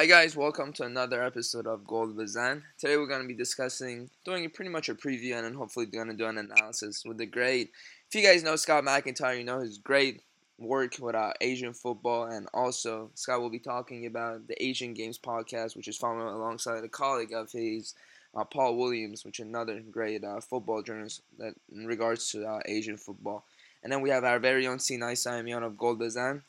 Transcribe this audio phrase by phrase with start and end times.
[0.00, 2.62] Hi guys, welcome to another episode of Gold Bazan.
[2.78, 6.08] Today we're going to be discussing, doing pretty much a preview and then hopefully going
[6.08, 7.70] to do an analysis with the great.
[8.08, 10.22] If you guys know Scott McIntyre, you know his great
[10.58, 15.18] work with uh, Asian football and also Scott will be talking about the Asian Games
[15.18, 17.92] podcast, which is following alongside a colleague of his,
[18.34, 22.60] uh, Paul Williams, which is another great uh, football journalist that in regards to uh,
[22.64, 23.44] Asian football.
[23.82, 26.42] And then we have our very own Sina Saemian of Gold Bazan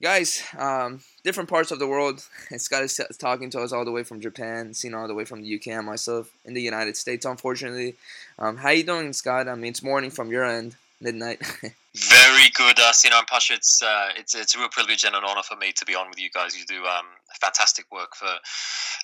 [0.00, 2.24] guys, um, different parts of the world.
[2.56, 5.42] Scott is talking to us all the way from Japan, Sina all the way from
[5.42, 7.24] the UK, and myself in the United States.
[7.26, 7.94] Unfortunately,
[8.38, 9.48] um, how you doing, Scott?
[9.48, 11.40] I mean, it's morning from your end, midnight.
[11.94, 13.54] Very good, uh, Sina and Pasha.
[13.54, 16.08] It's, uh, it's it's a real privilege and an honor for me to be on
[16.08, 16.56] with you guys.
[16.56, 17.06] You do um,
[17.36, 18.32] fantastic work for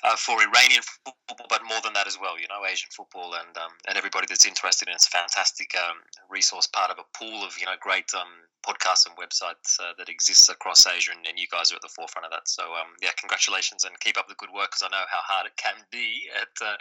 [0.05, 2.39] uh, for Iranian football, but more than that as well.
[2.39, 5.99] You know, Asian football and um, and everybody that's interested in it's a fantastic um,
[6.29, 10.09] resource, part of a pool of you know great um, podcasts and websites uh, that
[10.09, 12.49] exists across Asia, and, and, you guys are at the forefront of that.
[12.49, 15.47] So um, yeah, congratulations and keep up the good work because I know how hard
[15.47, 16.77] it can be at uh,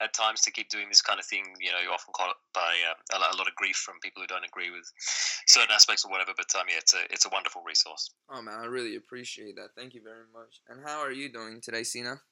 [0.00, 1.44] at times to keep doing this kind of thing.
[1.60, 4.44] You know, you often caught by uh, a lot of grief from people who don't
[4.44, 4.90] agree with
[5.46, 6.32] certain aspects or whatever.
[6.36, 8.10] But um, yeah, it's a it's a wonderful resource.
[8.30, 9.76] Oh man, I really appreciate that.
[9.76, 10.60] Thank you very much.
[10.70, 12.22] And how are you doing today, Sina?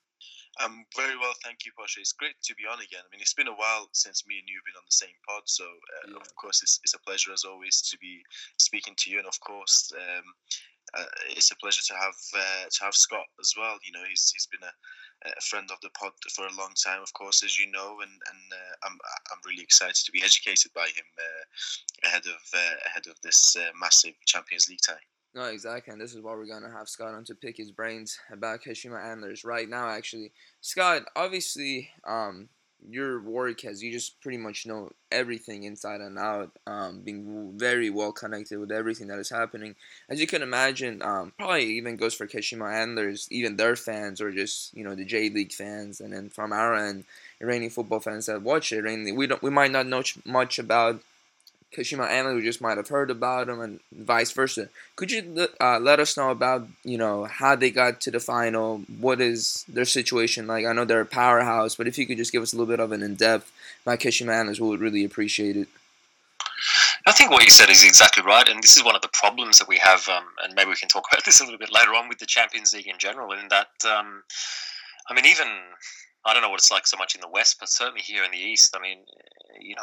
[0.62, 1.98] I'm very well, thank you, Pasha.
[1.98, 3.02] It's great to be on again.
[3.02, 5.18] I mean, it's been a while since me and you have been on the same
[5.26, 6.22] pod, so uh, yeah.
[6.22, 8.22] of course it's, it's a pleasure as always to be
[8.58, 10.26] speaking to you, and of course um,
[10.94, 13.78] uh, it's a pleasure to have uh, to have Scott as well.
[13.82, 14.74] You know, he's he's been a,
[15.30, 18.10] a friend of the pod for a long time, of course, as you know, and
[18.10, 18.98] and uh, I'm
[19.30, 23.56] I'm really excited to be educated by him uh, ahead of uh, ahead of this
[23.78, 25.06] massive Champions League tie.
[25.34, 28.18] No, exactly, and this is why we're gonna have Scott on to pick his brains
[28.32, 29.88] about Kashima Antlers right now.
[29.88, 32.48] Actually, Scott, obviously, um,
[32.88, 37.90] your work has you just pretty much know everything inside and out, um, being very
[37.90, 39.74] well connected with everything that is happening.
[40.08, 44.30] As you can imagine, um, probably even goes for Kashima Antlers, even their fans or
[44.30, 47.04] just you know the J League fans, and then from our end,
[47.40, 48.78] Iranian football fans that watch it.
[48.78, 51.00] Iranian, we don't, we might not know much about
[51.76, 54.68] Kashima who just might have heard about them and vice versa.
[54.96, 58.78] Could you uh, let us know about you know how they got to the final?
[58.98, 60.64] What is their situation like?
[60.64, 62.80] I know they're a powerhouse, but if you could just give us a little bit
[62.80, 63.52] of an in depth
[63.82, 65.68] about Kashima we would really appreciate it.
[67.06, 69.58] I think what you said is exactly right, and this is one of the problems
[69.58, 71.94] that we have, um, and maybe we can talk about this a little bit later
[71.94, 73.32] on with the Champions League in general.
[73.32, 74.22] In that, um,
[75.08, 75.46] I mean, even
[76.24, 78.30] I don't know what it's like so much in the West, but certainly here in
[78.30, 78.98] the East, I mean,
[79.60, 79.82] you know,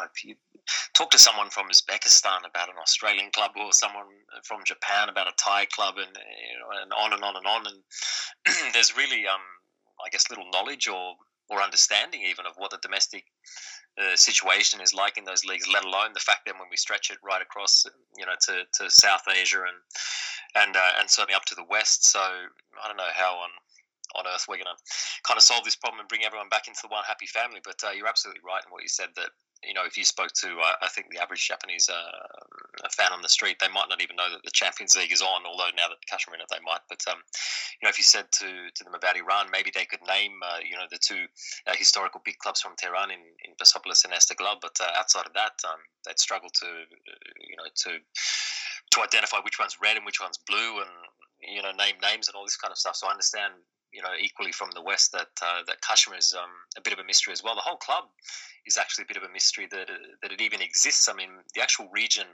[0.93, 4.05] talk to someone from Uzbekistan about an Australian club or someone
[4.43, 7.63] from Japan about a Thai club, and you know, and on and on and on,
[7.67, 9.41] and there's really, um,
[10.05, 11.15] I guess, little knowledge or
[11.49, 13.23] or understanding even of what the domestic
[14.01, 15.67] uh, situation is like in those leagues.
[15.71, 17.85] Let alone the fact that when we stretch it right across,
[18.17, 19.77] you know, to, to South Asia and
[20.55, 22.05] and uh, and certainly up to the West.
[22.07, 23.49] So I don't know how on
[24.17, 24.79] on earth we're going to
[25.23, 27.59] kind of solve this problem and bring everyone back into the one happy family.
[27.63, 29.29] But uh, you're absolutely right in what you said that
[29.63, 33.21] you know, if you spoke to, uh, I think the average Japanese uh, fan on
[33.21, 35.45] the street, they might not even know that the Champions League is on.
[35.45, 36.85] Although now that the Kashima in it, they might.
[36.87, 37.17] But um,
[37.81, 40.59] you know, if you said to, to them about Iran, maybe they could name, uh,
[40.61, 41.25] you know, the two
[41.67, 44.61] uh, historical big clubs from Tehran in, in Persepolis and Esteghlal.
[44.61, 46.67] But uh, outside of that, um, they'd struggle to,
[47.41, 47.97] you know, to
[48.91, 50.91] to identify which one's red and which one's blue, and
[51.41, 52.95] you know, name names and all this kind of stuff.
[52.95, 53.53] So I understand
[53.95, 56.99] you know, equally from the west that uh, that Kashima is um, a bit of
[56.99, 57.55] a mystery as well.
[57.55, 58.05] The whole club
[58.65, 61.07] is actually a bit of a mystery that uh, that it even exists.
[61.07, 62.27] I mean, the actual region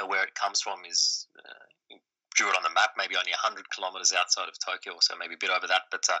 [0.00, 1.26] uh, where it comes from is.
[1.38, 1.96] Uh,
[2.34, 5.36] drew it on the map, maybe only 100 kilometers outside of Tokyo, so maybe a
[5.36, 5.82] bit over that.
[5.90, 6.16] But uh,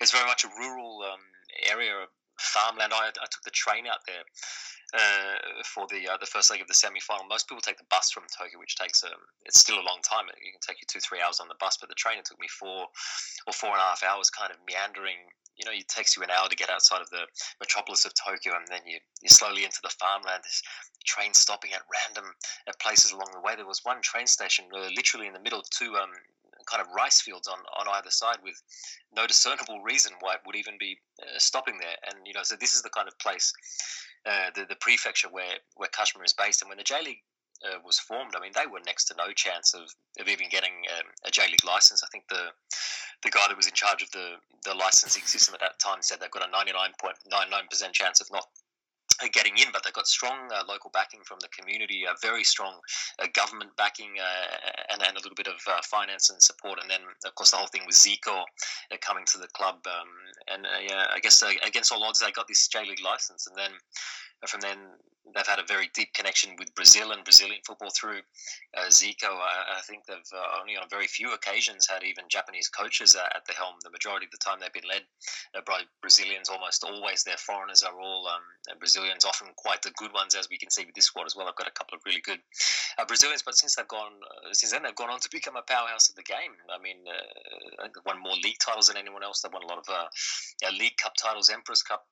[0.00, 1.18] it's very much a rural um,
[1.68, 2.06] area,
[2.38, 2.92] farmland.
[2.92, 4.24] I, I took the train out there
[4.94, 7.26] uh, for the uh, the first leg of the semi final.
[7.26, 10.28] Most people take the bus from Tokyo, which takes um, it's still a long time.
[10.28, 12.24] It you can take you two three hours on the bus, but the train it
[12.24, 12.86] took me four
[13.46, 15.18] or four and a half hours, kind of meandering.
[15.56, 17.24] You know, it takes you an hour to get outside of the
[17.60, 20.44] metropolis of Tokyo, and then you you slowly into the farmland.
[20.44, 20.62] There's
[21.04, 22.30] trains stopping at random
[22.68, 23.56] at places along the way.
[23.56, 26.10] There was one train station uh, literally in the middle, two um,
[26.66, 28.60] kind of rice fields on, on either side with
[29.14, 31.96] no discernible reason why it would even be uh, stopping there.
[32.08, 33.52] And, you know, so this is the kind of place,
[34.26, 36.62] uh, the, the prefecture where, where Kashima is based.
[36.62, 37.22] And when the J League
[37.64, 39.82] uh, was formed, I mean, they were next to no chance of,
[40.20, 42.02] of even getting um, a J League license.
[42.02, 42.50] I think the
[43.22, 46.20] the guy that was in charge of the, the licensing system at that time said
[46.20, 48.46] they've got a 99.99% chance of not
[49.32, 52.74] getting in, but they've got strong uh, local backing from the community, uh, very strong
[53.18, 54.56] uh, government backing, uh,
[54.92, 56.78] and, and a little bit of uh, finance and support.
[56.80, 58.42] And then, of course, the whole thing with Zico
[58.92, 59.76] uh, coming to the club.
[59.86, 60.08] Um,
[60.52, 63.46] and yeah, I guess against all odds, they got this J League license.
[63.46, 63.72] And then
[64.46, 64.78] from then,
[65.34, 68.20] they've had a very deep connection with Brazil and Brazilian football through
[68.76, 69.34] uh, Zico.
[69.34, 73.26] I, I, think they've uh, only on very few occasions had even Japanese coaches uh,
[73.34, 73.74] at the helm.
[73.82, 75.02] The majority of the time they've been led
[75.54, 76.48] uh, by Brazilians.
[76.48, 80.58] Almost always their foreigners are all um, Brazilians, often quite the good ones, as we
[80.58, 81.48] can see with this squad as well.
[81.48, 82.40] I've got a couple of really good
[82.98, 85.62] uh, Brazilians, but since they've gone, uh, since then they've gone on to become a
[85.62, 86.54] powerhouse of the game.
[86.70, 86.98] I mean,
[87.82, 89.40] they've won more league titles than anyone else.
[89.40, 89.86] They've won a lot of
[90.78, 92.06] league cup titles, Emperors Cup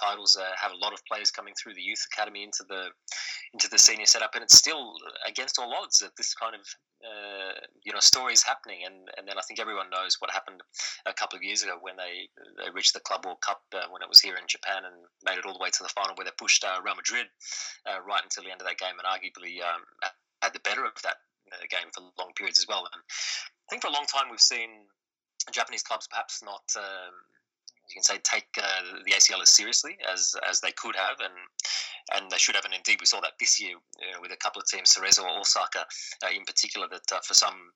[0.00, 0.36] titles.
[0.40, 2.88] Uh, have a lot of players coming through the youth academy into the
[3.52, 4.94] into the senior setup, and it's still
[5.26, 6.62] against all odds that this kind of
[7.04, 8.80] uh, you know story is happening.
[8.84, 10.62] And and then I think everyone knows what happened
[11.06, 12.28] a couple of years ago when they
[12.62, 15.38] they reached the Club World Cup uh, when it was here in Japan and made
[15.38, 17.26] it all the way to the final where they pushed uh, Real Madrid
[17.86, 19.82] uh, right until the end of that game and arguably um,
[20.42, 21.16] had the better of that
[21.52, 22.88] uh, game for long periods as well.
[22.92, 24.86] And I think for a long time we've seen
[25.52, 26.64] Japanese clubs perhaps not.
[26.76, 27.14] Um,
[27.90, 31.34] you can say take uh, the ACL as seriously as as they could have, and
[32.14, 32.64] and they should have.
[32.64, 33.74] And indeed, we saw that this year
[34.12, 35.84] know, with a couple of teams, Cerezo or Osaka
[36.24, 37.72] uh, in particular, that uh, for some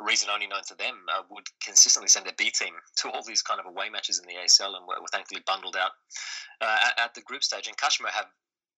[0.00, 3.42] reason only known to them, uh, would consistently send their B team to all these
[3.42, 5.92] kind of away matches in the ACL, and were, were thankfully bundled out
[6.60, 7.66] uh, at, at, the group stage.
[7.66, 8.26] And Kashima have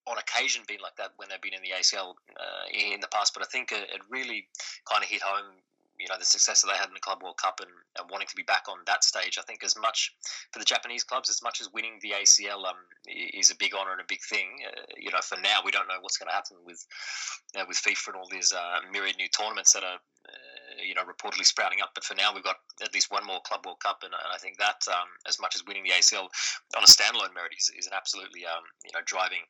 [0.06, 3.34] on occasion been like that when they've been in the ACL uh, in the past,
[3.34, 4.48] but I think it really
[4.90, 5.60] kind of hit home
[6.00, 8.26] you know the success that they had in the Club World Cup and, and, wanting
[8.28, 9.38] to be back on that stage.
[9.38, 10.14] I think as much
[10.52, 13.92] for the Japanese clubs, as much as winning the ACL um, is a big honour
[13.92, 14.64] and a big thing.
[14.66, 16.84] Uh, you know, for now we don't know what's going to happen with
[17.56, 20.00] uh, with FIFA and all these uh, myriad new tournaments that are.
[20.26, 23.40] Uh, you know, reportedly sprouting up, but for now we've got at least one more
[23.42, 26.28] Club World Cup, and, and I think that, um, as much as winning the ACL
[26.76, 29.44] on a standalone merit, is, is an absolutely, um, you know, driving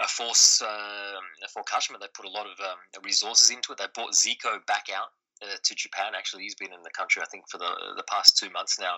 [0.00, 1.98] a force uh, for Kashima.
[1.98, 3.78] They put a lot of um, resources into it.
[3.78, 5.08] They brought Zico back out
[5.42, 6.12] uh, to Japan.
[6.16, 8.96] Actually, he's been in the country, I think, for the the past two months now,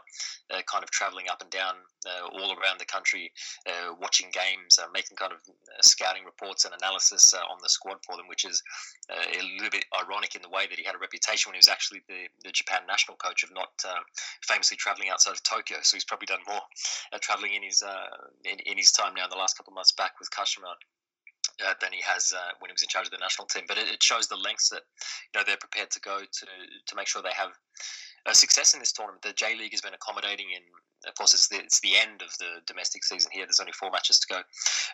[0.50, 1.74] uh, kind of traveling up and down
[2.06, 3.32] uh, all around the country,
[3.66, 7.98] uh, watching games, uh, making kind of uh, scouting reports and analysis on the squad
[8.04, 8.62] for them, which is
[9.10, 11.68] a little bit ironic in the way that he had a reputation when he was
[11.68, 13.70] actually the, the Japan national coach of not
[14.42, 15.78] famously traveling outside of Tokyo.
[15.82, 16.60] So he's probably done more
[17.20, 17.82] traveling in his
[18.44, 20.74] in, in, his time now in the last couple of months back with Kashima
[21.66, 23.64] uh, than he has uh, when he was in charge of the national team.
[23.68, 24.82] But it, it, shows the lengths that
[25.32, 26.46] you know they're prepared to go to
[26.86, 27.50] to make sure they have
[28.26, 29.22] uh, success in this tournament.
[29.22, 30.62] The J League has been accommodating in.
[31.06, 33.46] Of course, it's the, it's the end of the domestic season here.
[33.46, 34.40] There's only four matches to go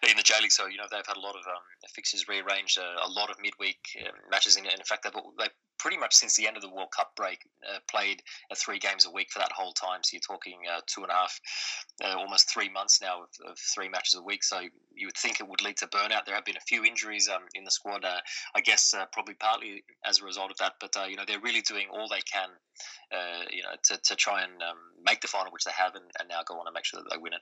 [0.09, 1.63] in the J League, so you know they've had a lot of um,
[1.95, 4.57] fixtures rearranged, uh, a lot of midweek uh, matches.
[4.57, 5.49] In, in fact, they've, they
[5.79, 9.07] pretty much since the end of the World Cup break, uh, played uh, three games
[9.07, 10.01] a week for that whole time.
[10.03, 11.41] So you're talking uh, two and a half,
[12.05, 14.43] uh, almost three months now of, of, three matches a week.
[14.43, 14.61] So
[14.95, 16.25] you would think it would lead to burnout.
[16.25, 18.05] There have been a few injuries um, in the squad.
[18.55, 20.75] I guess probably partly as a result of that.
[20.81, 22.49] But you know they're really doing all they can,
[23.51, 26.29] you know, to, to try and um, make the final, which they have, and, and
[26.29, 27.41] now go on and make sure that they win it.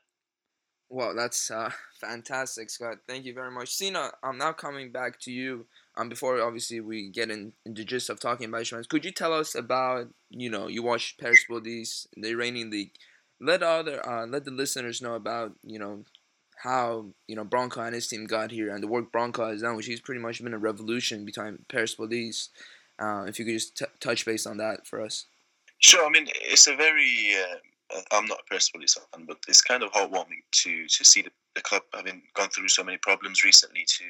[0.89, 1.71] Well, that's uh,
[2.01, 2.99] fantastic, Scott.
[3.07, 3.75] Thank you very much.
[3.75, 5.67] Sina, I'm now coming back to you
[5.97, 9.13] um, before obviously we get in, in the gist of talking about instruments, could you
[9.13, 12.93] tell us about you know you watched Persepolis, the Iranian league.
[13.41, 16.05] Let other uh, let the listeners know about you know
[16.63, 19.77] how you know Branko and his team got here and the work Branko has done,
[19.77, 22.51] which he's pretty much been a revolution behind Persepolis.
[22.99, 25.27] Uh, if you could just t- touch base on that for us.
[25.79, 26.07] Sure.
[26.07, 27.35] I mean, it's a very.
[27.37, 27.57] Uh,
[28.13, 31.63] I'm not a Persepolis fan, but it's kind of heartwarming to to see the, the
[31.63, 34.05] club having gone through so many problems recently to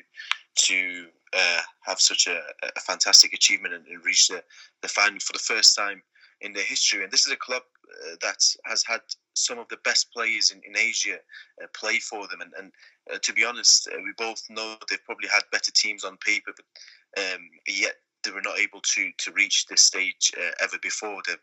[0.66, 2.40] to uh, have such a,
[2.76, 4.42] a, fantastic achievement and, and reach the,
[4.82, 6.00] the final for the first time
[6.40, 7.02] in their history.
[7.02, 9.00] And this is a club uh, that has had
[9.34, 11.16] some of the best players in, in Asia
[11.62, 12.40] uh, play for them.
[12.40, 12.72] And, and
[13.12, 16.52] uh, to be honest, uh, we both know they've probably had better teams on paper,
[16.56, 21.20] but um, yet they were not able to to reach this stage uh, ever before.
[21.26, 21.36] They've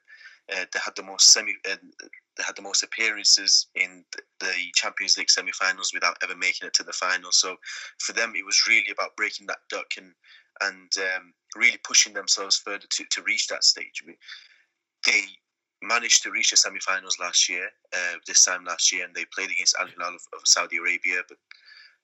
[0.51, 1.75] uh, they had the most semi, uh,
[2.37, 4.03] they had the most appearances in
[4.39, 7.31] the Champions League semi-finals without ever making it to the final.
[7.31, 7.55] So
[7.99, 10.13] for them, it was really about breaking that duck and
[10.61, 14.03] and um, really pushing themselves further to, to reach that stage.
[15.05, 15.21] They
[15.81, 19.49] managed to reach the semi-finals last year, uh, this time last year, and they played
[19.49, 21.37] against Al Hilal of, of Saudi Arabia, but.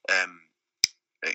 [0.09, 0.39] Um,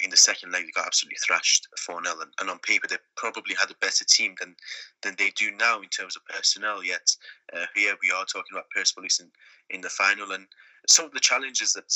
[0.02, 2.16] in the second leg, they got absolutely thrashed 4 0.
[2.20, 4.54] And, and, on paper, they probably had a better team than
[5.02, 6.84] than they do now in terms of personnel.
[6.84, 7.16] Yet,
[7.52, 9.28] uh, here we are talking about Persepolis in,
[9.70, 10.32] in the final.
[10.32, 10.46] And
[10.88, 11.92] some of the challenges that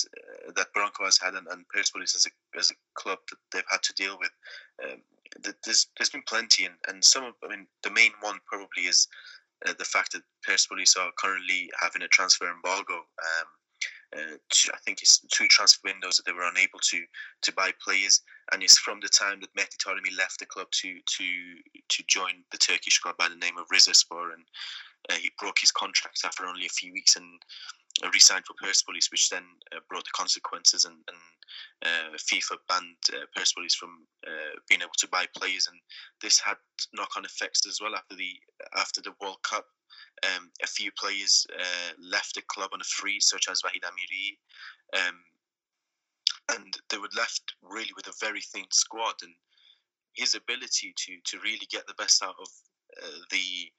[0.49, 3.71] uh, that Branko has had and, and Persepolis as a, as a club that they've
[3.71, 4.33] had to deal with,
[4.85, 5.01] um,
[5.65, 6.65] there's, there's been plenty.
[6.65, 9.07] And, and some of, I mean, the main one probably is
[9.65, 12.95] uh, the fact that Persepolis are currently having a transfer embargo.
[12.95, 13.47] Um,
[14.15, 14.37] uh,
[14.73, 17.05] I think it's two transfer windows that they were unable to
[17.43, 18.23] to buy players,
[18.53, 21.25] and it's from the time that Mehdi Taremi left the club to to
[21.89, 24.45] to join the Turkish club by the name of Rizespor, and
[25.11, 27.41] uh, he broke his contract after only a few weeks, and
[28.13, 31.19] re-signed for Persepolis, which then uh, brought the consequences and, and
[31.85, 35.79] uh, FIFA banned uh, Persepolis from uh, being able to buy players, and
[36.21, 36.57] this had
[36.93, 38.33] knock-on effects as well after the
[38.77, 39.67] after the World Cup.
[40.25, 45.07] Um, a few players uh, left the club on a free, such as Vahid Amiri,
[45.07, 45.17] um,
[46.57, 49.15] and they were left really with a very thin squad.
[49.23, 49.33] And
[50.15, 52.49] his ability to to really get the best out of
[53.03, 53.71] uh, the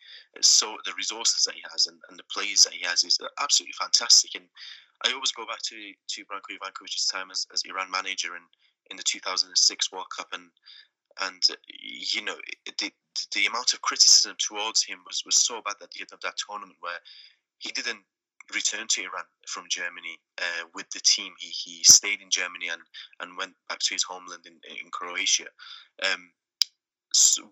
[0.41, 3.73] so the resources that he has and, and the players that he has is absolutely
[3.79, 4.35] fantastic.
[4.35, 4.45] And
[5.05, 8.43] I always go back to to Branko Ivankovic's time as, as Iran manager in,
[8.91, 10.49] in the 2006 World Cup, and
[11.21, 12.35] and uh, you know
[12.79, 12.91] the
[13.33, 16.35] the amount of criticism towards him was was so bad at the end of that
[16.37, 16.99] tournament where
[17.59, 18.03] he didn't
[18.53, 21.33] return to Iran from Germany uh, with the team.
[21.39, 22.81] He he stayed in Germany and
[23.19, 25.47] and went back to his homeland in in Croatia.
[26.03, 26.31] Um,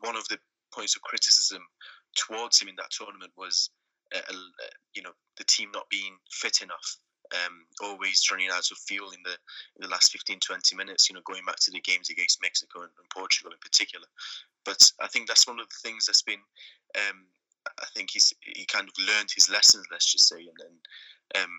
[0.02, 0.38] one of the
[0.76, 1.62] points of criticism
[2.16, 3.70] towards him in that tournament was,
[4.16, 6.98] uh, uh, you know, the team not being fit enough.
[7.34, 11.16] Um, always running out of fuel in the in the last 15 20 minutes you
[11.16, 14.06] know going back to the games against Mexico and, and Portugal in particular
[14.64, 16.38] but I think that's one of the things that's been
[16.96, 17.26] um,
[17.82, 21.50] I think he's he kind of learned his lessons let's just say and then um,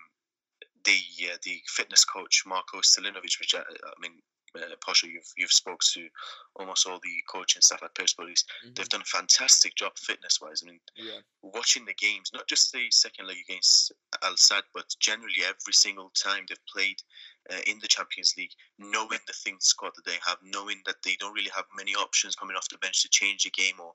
[0.85, 0.97] the
[1.33, 4.21] uh, the fitness coach Marco Stilinovic which I, I mean
[4.57, 6.07] uh, you've you've spoke to
[6.55, 8.43] almost all the coaching staff at Persepolis.
[8.43, 8.73] Mm-hmm.
[8.75, 10.63] They've done a fantastic job fitness wise.
[10.63, 11.19] I mean, yeah.
[11.41, 13.91] watching the games, not just the second leg against
[14.23, 17.01] Al Sadd, but generally every single time they've played
[17.51, 21.15] uh, in the Champions League, knowing the thing squad that they have, knowing that they
[21.19, 23.93] don't really have many options coming off the bench to change the game or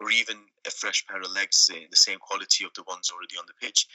[0.00, 0.36] or even
[0.66, 3.66] a fresh pair of legs, uh, the same quality of the ones already on the
[3.66, 3.86] pitch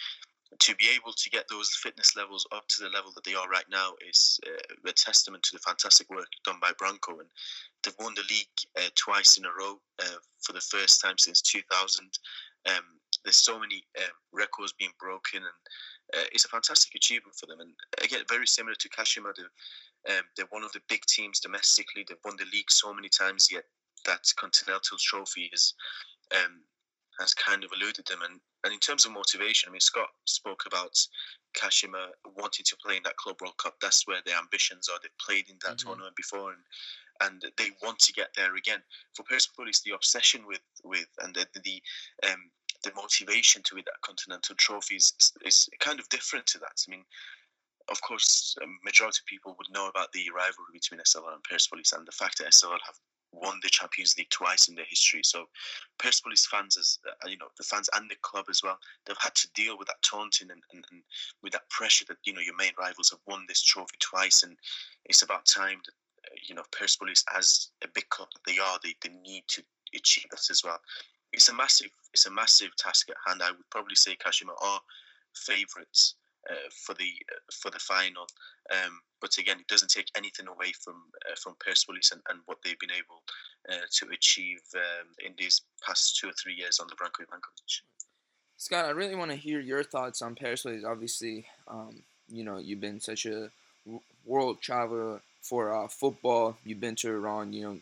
[0.59, 3.49] to be able to get those fitness levels up to the level that they are
[3.49, 7.19] right now is uh, a testament to the fantastic work done by Branko.
[7.19, 7.29] And
[7.83, 8.47] they've won the league
[8.77, 12.09] uh, twice in a row uh, for the first time since 2000.
[12.67, 12.83] Um,
[13.23, 17.59] there's so many um, records being broken, and uh, it's a fantastic achievement for them.
[17.59, 17.71] And
[18.03, 22.05] again, very similar to Kashima, they're, um, they're one of the big teams domestically.
[22.07, 23.63] They've won the league so many times, yet
[24.05, 25.73] that Continental Trophy is
[26.35, 26.61] um,
[27.19, 28.19] has kind of eluded them.
[28.29, 30.97] And, and in terms of motivation, I mean, Scott spoke about
[31.55, 33.75] Kashima wanting to play in that Club World Cup.
[33.79, 34.97] That's where their ambitions are.
[35.01, 35.87] They've played in that mm-hmm.
[35.87, 36.63] tournament before, and
[37.21, 38.81] and they want to get there again.
[39.15, 41.81] For Persepolis, the obsession with with and the the
[42.27, 42.49] um,
[42.83, 45.13] the motivation to win that Continental Trophy is,
[45.45, 46.85] is, kind of different to that.
[46.87, 47.03] I mean,
[47.89, 51.93] of course, a majority of people would know about the rivalry between Esteghlal and Persepolis
[51.93, 52.99] and the fact that Esteghlal have
[53.35, 55.21] won the Champions League twice in their history.
[55.23, 55.45] So
[55.97, 59.35] Persepolis fans, as uh, you know, the fans and the club as well, they've had
[59.35, 61.01] to deal with that taunting and, and, and,
[61.43, 64.57] with that pressure that you know your main rivals have won this trophy twice, and
[65.05, 65.93] it's about time that
[66.31, 69.63] uh, you know Persepolis, as a big club that they are, they, they need to
[69.93, 70.79] achieve this as well.
[71.33, 73.41] It's a massive, it's a massive task at hand.
[73.43, 74.79] I would probably say Kashima are
[75.33, 76.15] favourites
[76.49, 78.27] uh, for the uh, for the final.
[78.71, 80.95] Um, but again, it doesn't take anything away from
[81.29, 83.23] uh, from Persepolis and, and what they've been able
[83.69, 87.81] uh, to achieve um, in these past two or three years on the Branko Ivankovic.
[88.57, 90.85] Scott, I really want to hear your thoughts on Persepolis.
[90.85, 93.49] Obviously, um, you know you've been such a
[94.25, 96.57] world traveler for uh, football.
[96.63, 97.53] You've been to Iran.
[97.53, 97.79] You know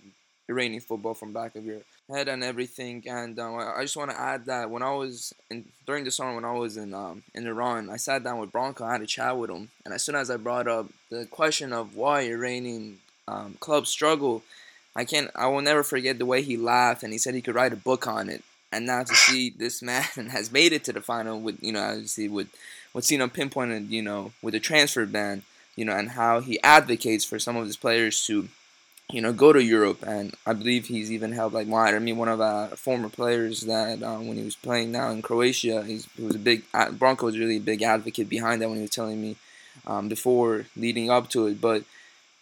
[0.50, 3.04] Iranian football from back of your head and everything.
[3.08, 6.36] And um, I just want to add that when I was in during the summer
[6.36, 9.08] when I was in um, in Iran, I sat down with Branko, I had a
[9.08, 13.00] chat with him, and as soon as I brought up the question of why Iranian
[13.28, 14.44] um, clubs struggle,
[14.96, 15.32] I can't.
[15.36, 17.78] I will never forget the way he laughed, and he said he could write a
[17.78, 18.44] book on it.
[18.72, 21.84] And now to see this man has made it to the final with you know
[21.84, 22.48] obviously with
[22.92, 25.44] what's you know pinpointed you know with the transfer ban
[25.76, 28.50] you know and how he advocates for some of his players to
[29.12, 30.04] you know, go to Europe.
[30.06, 31.96] And I believe he's even helped like Wyatt.
[31.96, 35.22] I mean, one of our former players that um, when he was playing now in
[35.22, 38.84] Croatia, he was a big Branko was really a big advocate behind that when he
[38.84, 39.36] was telling me
[39.86, 41.62] um, before leading up to it.
[41.62, 41.84] But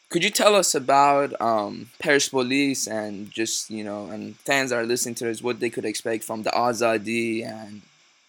[0.10, 4.86] could you tell us about um, Persepolis and just you know, and fans that are
[4.86, 7.82] listening to this, what they could expect from the Azadi and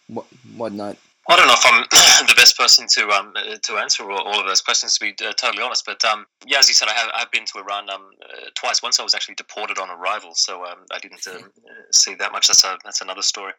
[0.09, 0.97] what whatnot?
[1.29, 4.61] I don't know if I'm the best person to um to answer all of those
[4.61, 4.99] questions.
[4.99, 7.45] To be uh, totally honest, but um yeah, as you said, I have I've been
[7.47, 8.83] to Iran um uh, twice.
[8.83, 11.39] Once I was actually deported on arrival, so um I didn't uh,
[11.93, 12.49] see that much.
[12.49, 13.53] That's a that's another story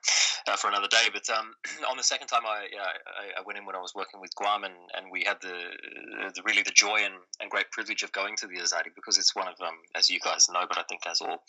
[0.48, 1.08] uh, for another day.
[1.13, 1.53] But um
[1.89, 4.65] on the second time, I I, I, went in when I was working with Guam,
[4.65, 5.55] and, and we had the,
[6.36, 9.36] the really the joy and, and great privilege of going to the Azadi because it's
[9.36, 11.43] one of um as you guys know, but I think as all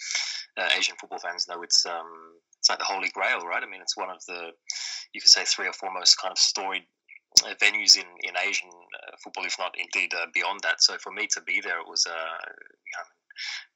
[0.56, 3.62] uh, Asian football fans know, it's um it's like the holy grail, right?
[3.62, 4.52] I mean, it's one of the
[5.12, 6.85] you could say three or four most kind of storied
[7.44, 10.80] uh, venues in in Asian uh, football, if not indeed uh, beyond that.
[10.80, 13.04] So for me to be there, it was uh, you know,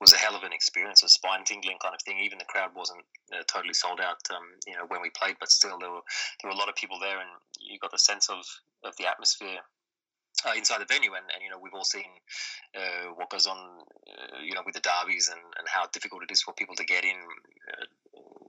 [0.00, 2.18] was a hell of an experience, a spine tingling kind of thing.
[2.18, 5.52] Even the crowd wasn't uh, totally sold out, um, you know, when we played, but
[5.52, 6.06] still there were
[6.40, 7.28] there were a lot of people there, and
[7.60, 8.40] you got the sense of
[8.84, 9.60] of the atmosphere
[10.46, 12.08] uh, inside the venue, and, and you know we've all seen
[12.76, 16.30] uh, what goes on, uh, you know, with the derbies and, and how difficult it
[16.30, 17.16] is for people to get in.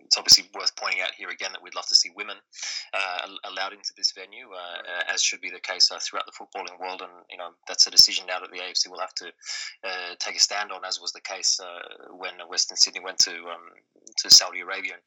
[0.09, 2.37] Uh, it's obviously worth pointing out here again that we'd love to see women
[2.93, 6.79] uh, allowed into this venue, uh, as should be the case uh, throughout the footballing
[6.79, 7.01] world.
[7.01, 9.27] And you know that's a decision now that the AFC will have to
[9.83, 13.31] uh, take a stand on, as was the case uh, when Western Sydney went to
[13.31, 13.69] um,
[14.17, 15.03] to Saudi Arabia and,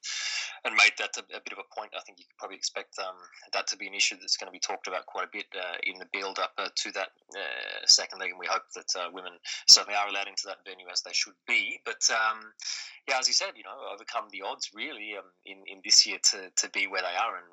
[0.65, 1.91] and made that a, a, bit of a point.
[1.97, 3.19] I think you could probably expect um,
[3.53, 5.79] that to be an issue that's going to be talked about quite a bit uh,
[5.83, 7.11] in the build up to that
[7.87, 9.33] second leg, and we hope that women
[9.67, 11.81] certainly are allowed into that venue as they should be.
[11.85, 12.53] But um,
[13.09, 16.19] yeah, as you said, you know, overcome the odds really um, in in this year
[16.33, 17.47] to to be where they are, and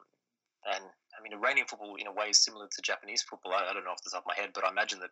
[0.76, 0.86] and
[1.18, 3.54] I mean, Iranian football in a way is similar to Japanese football.
[3.54, 5.12] I, I don't know off the top of my head, but I imagine that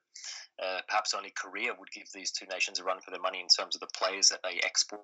[0.63, 3.47] uh, perhaps only Korea would give these two nations a run for their money in
[3.47, 5.03] terms of the players that they export.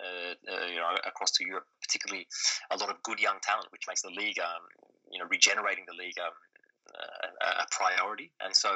[0.00, 2.26] Uh, uh, you know, across to Europe, particularly
[2.70, 4.64] a lot of good young talent, which makes the league, um,
[5.10, 6.32] you know, regenerating the league um,
[7.42, 8.32] a, a, priority.
[8.42, 8.70] And so,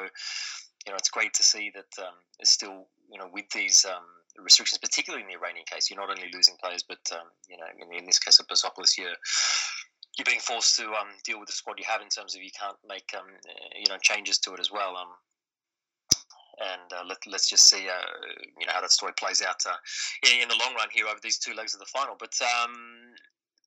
[0.85, 4.05] you know, it's great to see that um, it's still, you know, with these um,
[4.41, 5.89] restrictions, particularly in the Iranian case.
[5.89, 8.97] You're not only losing players, but um, you know, in, in, this case of Persepolis,
[8.97, 9.15] you're
[10.17, 12.51] you're being forced to um, deal with the squad you have in terms of you
[12.57, 13.27] can't make um,
[13.75, 14.95] you know changes to it as well.
[14.97, 15.09] Um,
[16.55, 18.07] and uh, let, us just see, uh,
[18.57, 19.75] you know, how that story plays out uh,
[20.23, 22.15] in, in, the long run here over these two legs of the final.
[22.17, 22.71] But um,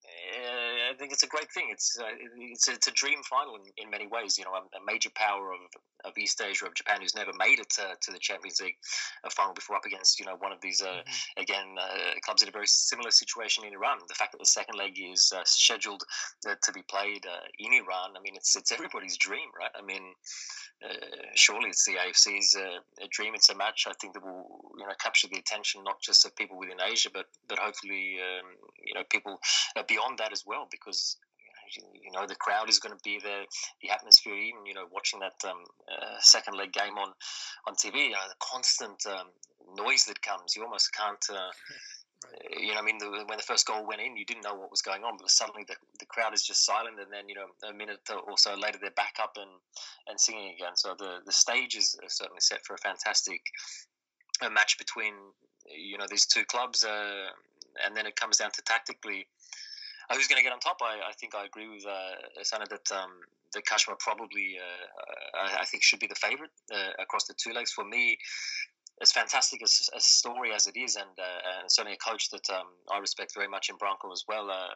[0.09, 1.69] uh, I think it's a great thing.
[1.71, 2.05] It's uh,
[2.37, 4.39] it's, it's a dream final in, in many ways.
[4.39, 5.61] You know, a, major power of,
[6.05, 8.77] of East Asia of Japan who's never made it to, to the Champions League
[9.31, 11.43] final before, up against you know one of these uh, mm-hmm.
[11.43, 13.99] again uh, clubs in a very similar situation in Iran.
[14.09, 16.03] The fact that the second leg is uh, scheduled
[16.49, 17.27] uh, to be played
[17.59, 19.71] in Iran, I mean, it's it's everybody's dream, right?
[19.77, 20.15] I mean,
[20.85, 20.95] uh,
[21.35, 23.35] surely it's the AFC's uh, a dream.
[23.35, 26.37] It's a match I think that will you know capture the attention not just of
[26.37, 28.47] people within Asia, but but hopefully um,
[28.85, 29.41] you know people
[29.77, 31.17] uh, beyond that as well, because
[32.05, 33.45] you know the crowd is going to be there,
[33.83, 34.35] the atmosphere.
[34.35, 37.12] Even you know watching that um, uh, second leg game on
[37.66, 39.29] on TV, you know, the constant um,
[39.75, 41.25] noise that comes, you almost can't.
[41.31, 41.35] Uh,
[42.25, 44.55] uh, you know, I mean, the, when the first goal went in, you didn't know
[44.55, 47.35] what was going on, but suddenly the, the crowd is just silent, and then you
[47.35, 49.51] know, a minute or so later, they're back up and,
[50.09, 50.75] and singing again.
[50.75, 53.42] So the the stage is certainly set for a fantastic
[54.42, 55.14] a match between
[55.66, 57.29] you know these two clubs, uh,
[57.85, 59.27] and then it comes down to tactically
[60.11, 60.79] uh, who's going to get on top.
[60.83, 63.11] I, I think I agree with uh, Sina that um,
[63.55, 67.53] that Kashima probably uh, I, I, think should be the favourite uh, across the two
[67.53, 67.73] legs.
[67.73, 68.18] For me,
[69.01, 72.49] as fantastic as a story as it is, and, uh, and certainly a coach that
[72.51, 74.51] um, I respect very much in Branko as well.
[74.51, 74.75] Uh,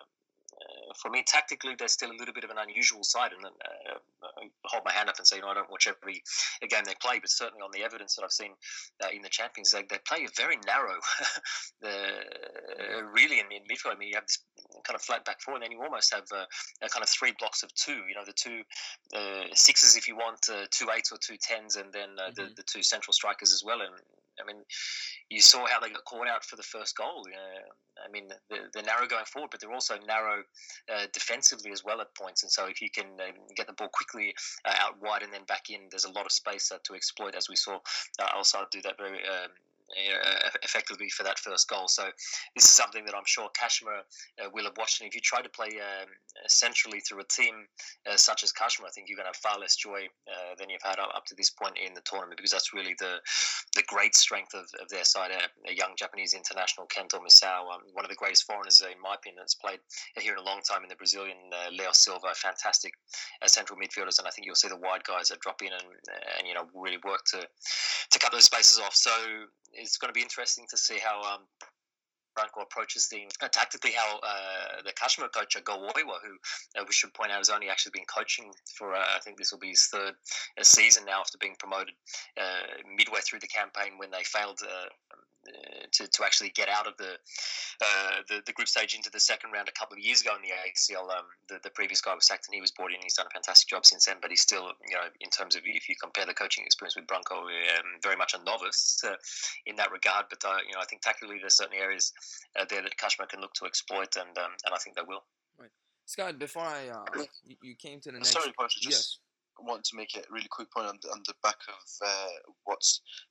[0.53, 3.99] uh, for me, tactically, there's still a little bit of an unusual side, and uh,
[4.65, 6.23] hold my hand up and say, you know, I don't watch every
[6.69, 8.53] game they play, but certainly on the evidence that I've seen
[9.03, 10.99] uh, in the Champions League, they play a very narrow,
[11.85, 13.95] uh, really in, in midfield.
[13.95, 14.39] I mean, you have this
[14.85, 16.45] kind of flat back four, and then you almost have uh,
[16.83, 18.05] a kind of three blocks of two.
[18.09, 18.63] You know, the two
[19.15, 22.35] uh, sixes if you want, two eights or two tens, and then mm-hmm.
[22.35, 23.81] the, the two central strikers as well.
[23.81, 23.93] And
[24.41, 24.63] I mean,
[25.29, 27.25] you saw how they got caught out for the first goal.
[27.27, 30.43] Know, I mean, they're, they're, narrow going forward, but they're also narrow
[30.93, 32.43] uh, defensively as well at points.
[32.43, 34.12] And so, if you can uh, get the ball quickly
[34.65, 37.35] uh, out wide and then back in, there's a lot of space uh, to exploit,
[37.35, 37.77] as we saw
[38.21, 39.51] uh, Al Sadd do that very um,
[39.93, 41.89] uh, effectively for that first goal.
[41.89, 42.05] So
[42.55, 44.01] this is something that I'm sure Kashima
[44.43, 45.01] uh, will have watched.
[45.01, 46.09] And if you try to play um,
[46.47, 47.67] centrally through a team
[48.11, 50.71] uh, such as Kashima, I think you're going to have far less joy uh, than
[50.71, 53.19] you've had up to this point in the tournament because that's really the
[53.75, 55.31] the great strength of, of their side.
[55.31, 59.15] A, a, young Japanese international, Kento Misao, um, one of the greatest foreigners in my
[59.15, 59.81] opinion that's played
[60.17, 62.93] here in a long time in the Brazilian uh, Leo Silva, fantastic
[63.43, 65.89] uh, central midfielders, and I think you'll see the wide guys that drop in and
[66.39, 67.41] and you know really work to
[68.11, 68.95] to cut those spaces off.
[68.95, 69.11] So
[69.83, 71.41] it's going to be interesting to see how um,
[72.39, 73.93] Branko approaches things uh, tactically.
[73.93, 77.69] How uh, the Kashima coach Go Oiwa, who uh, we should point out has only
[77.69, 80.15] actually been coaching for uh, I think this will be his third
[80.59, 81.95] uh, season now after being promoted
[82.41, 84.89] uh, midway through the campaign when they failed uh,
[85.93, 87.13] to, to actually get out of the,
[87.81, 90.43] uh, the, the group stage into the second round a couple of years ago in
[90.43, 91.03] the ACL.
[91.11, 92.99] Um, the, the previous guy was sacked and he was brought in.
[93.03, 95.63] He's done a fantastic job since then, but he's still, you know, in terms of
[95.65, 99.15] if you compare the coaching experience with Branko, um, very much a novice uh,
[99.67, 100.27] in that regard.
[100.31, 102.13] But uh, you know, I think tactically there's certain areas
[102.59, 105.25] uh, there that Kashima can look to exploit, and um, and I think they will.
[105.59, 105.71] Right,
[106.07, 106.39] Scott.
[106.39, 108.33] Before I uh, you, you, came to the next.
[108.33, 109.19] Sorry, just yes
[109.65, 112.83] want to make a really quick point on the, on the back of uh, what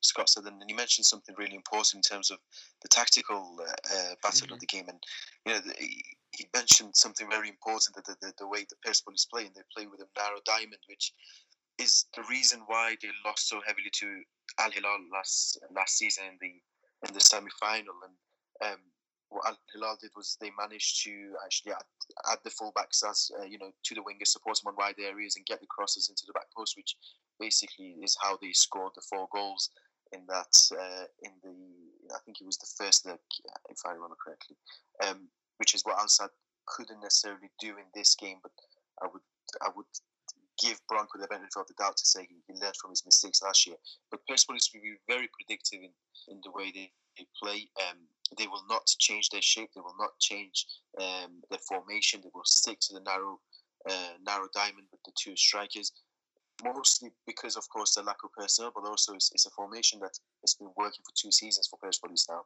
[0.02, 2.39] Scott said, and you mentioned something really important in terms of
[2.82, 4.54] the tactical uh, uh, battle mm-hmm.
[4.54, 4.86] of the game.
[4.88, 5.00] And
[5.46, 5.74] you know, the,
[6.32, 9.62] he mentioned something very important that the, the, the way the Persepolis play, and they
[9.76, 11.13] play with a narrow diamond, which
[11.78, 14.22] is the reason why they lost so heavily to
[14.60, 17.96] Al Hilal last last season in the in the semi final.
[18.06, 18.80] And um,
[19.32, 21.88] what Al Hilal did was they managed to actually add,
[22.32, 25.36] add the fullbacks as uh, you know to the wingers, support them on wide areas,
[25.36, 26.96] and get the crosses into the back post, which
[27.39, 29.70] basically is how they scored the four goals
[30.12, 33.20] in that uh, in the I think it was the first leg,
[33.70, 34.58] if I remember correctly,
[35.08, 36.30] um, which is what Al Sadd
[36.65, 38.38] couldn't necessarily do in this game.
[38.44, 38.52] But
[39.02, 39.24] I would
[39.62, 39.88] I would
[40.62, 43.41] give Branko the benefit of the doubt to say he, he learned from his mistakes
[43.41, 43.78] last year.
[44.10, 45.91] But Persepolis will be very predictive in,
[46.28, 47.69] in the way they, they play.
[47.88, 47.97] Um,
[48.38, 49.71] they will not change their shape.
[49.76, 50.65] They will not change
[51.00, 52.21] um, their formation.
[52.21, 53.39] They will stick to the narrow
[53.89, 55.91] uh, narrow diamond with the two strikers.
[56.63, 60.17] Mostly because, of course, the lack of personnel, but also it's, it's a formation that
[60.41, 62.43] has been working for two seasons for Persepolis now,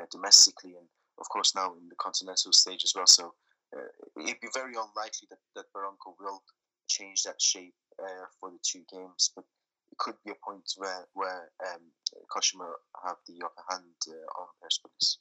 [0.00, 0.86] uh, domestically, and
[1.18, 3.06] of course now in the continental stage as well.
[3.06, 3.34] So
[3.76, 6.42] uh, it'd be very unlikely that that will
[6.88, 9.44] change that shape uh, for the two games, but
[9.98, 11.82] could be a point where where um,
[12.34, 12.68] Kashima
[13.04, 15.18] have the upper hand uh, on Persepolis.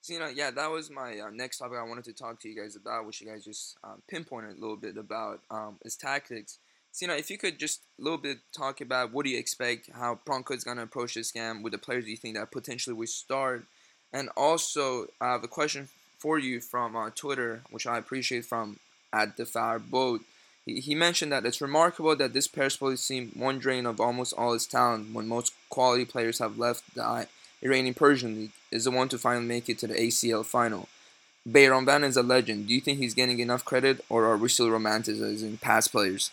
[0.00, 2.48] So, you know, yeah, that was my uh, next topic I wanted to talk to
[2.48, 5.96] you guys about, which you guys just um, pinpointed a little bit about um, is
[5.96, 6.58] tactics.
[6.92, 9.38] So, you know, if you could just a little bit talk about what do you
[9.38, 12.50] expect, how Branko is going to approach this game with the players you think that
[12.52, 13.64] potentially will start,
[14.12, 15.88] and also I have a question
[16.18, 18.78] for you from uh, Twitter, which I appreciate from
[19.10, 20.20] at the Fire Boat.
[20.66, 24.66] He, mentioned that it's remarkable that this Persepolis team one drain of almost all its
[24.66, 27.26] talent when most quality players have left the
[27.62, 30.88] Iranian Persian League is the one to finally make it to the ACL final.
[31.46, 32.68] Beiranvand is a legend.
[32.68, 36.30] Do you think he's getting enough credit, or are we still romanticizing past players?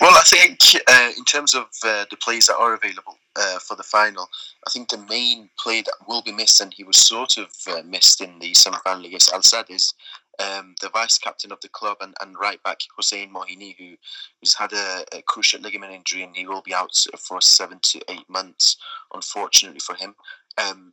[0.00, 3.74] Well, I think uh, in terms of uh, the players that are available uh, for
[3.76, 4.30] the final,
[4.66, 7.82] I think the main play that will be missed, and he was sort of uh,
[7.84, 9.92] missed in the semi-final against Al Sadd, is
[10.38, 13.96] um, the vice captain of the club and, and right back Hussein Mahini, who
[14.42, 18.00] has had a, a, cruciate ligament injury and he will be out for seven to
[18.08, 18.76] eight months,
[19.14, 20.14] unfortunately for him.
[20.56, 20.92] Um,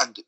[0.00, 0.18] and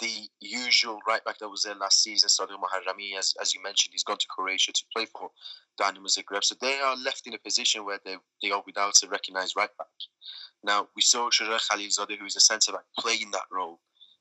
[0.00, 3.92] the usual right back that was there last season, Sadegh Moharrami, as, as you mentioned,
[3.92, 5.30] he's gone to Croatia to play for
[5.78, 6.44] Dynamo Zagreb.
[6.44, 9.76] So they are left in a position where they, they are without a recognised right
[9.76, 9.86] back.
[10.62, 13.80] Now, we saw Shoja Khalilzadeh, who is a centre back, playing that role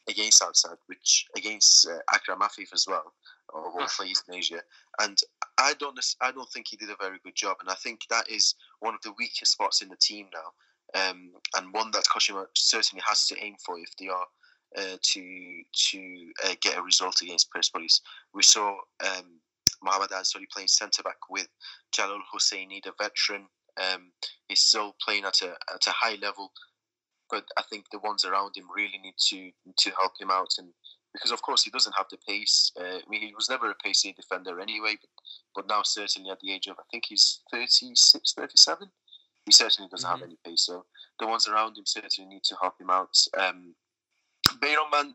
[0.10, 3.14] against Al Sadd, which against uh, Akram Afif as well,
[3.54, 4.62] of all plays in Asia.
[5.00, 5.18] And
[5.58, 7.58] I don't, I don't think he did a very good job.
[7.62, 11.32] And I think that is one of the weakest spots in the team now, um,
[11.58, 14.28] and one that Kashima certainly has to aim for if they are
[14.78, 15.62] uh, to
[15.92, 18.02] to uh, get a result against Persepolis.
[18.34, 19.40] We saw um,
[19.84, 21.48] Mohamed Ansari playing centre back with
[21.92, 23.48] Jalal Hosseini, the veteran.
[23.78, 24.12] Um,
[24.48, 26.52] he's still playing at a at a high level
[27.34, 30.70] but I think the ones around him really need to to help him out and
[31.14, 32.72] because of course he doesn't have the pace.
[32.80, 35.10] Uh, I mean, he was never a pacey defender anyway, but,
[35.56, 38.88] but now certainly at the age of I think he's 36, 37,
[39.46, 40.20] he certainly doesn't mm-hmm.
[40.20, 40.66] have any pace.
[40.66, 40.86] So
[41.20, 43.16] the ones around him certainly need to help him out.
[43.38, 43.76] Um,
[44.60, 45.14] Beiranvand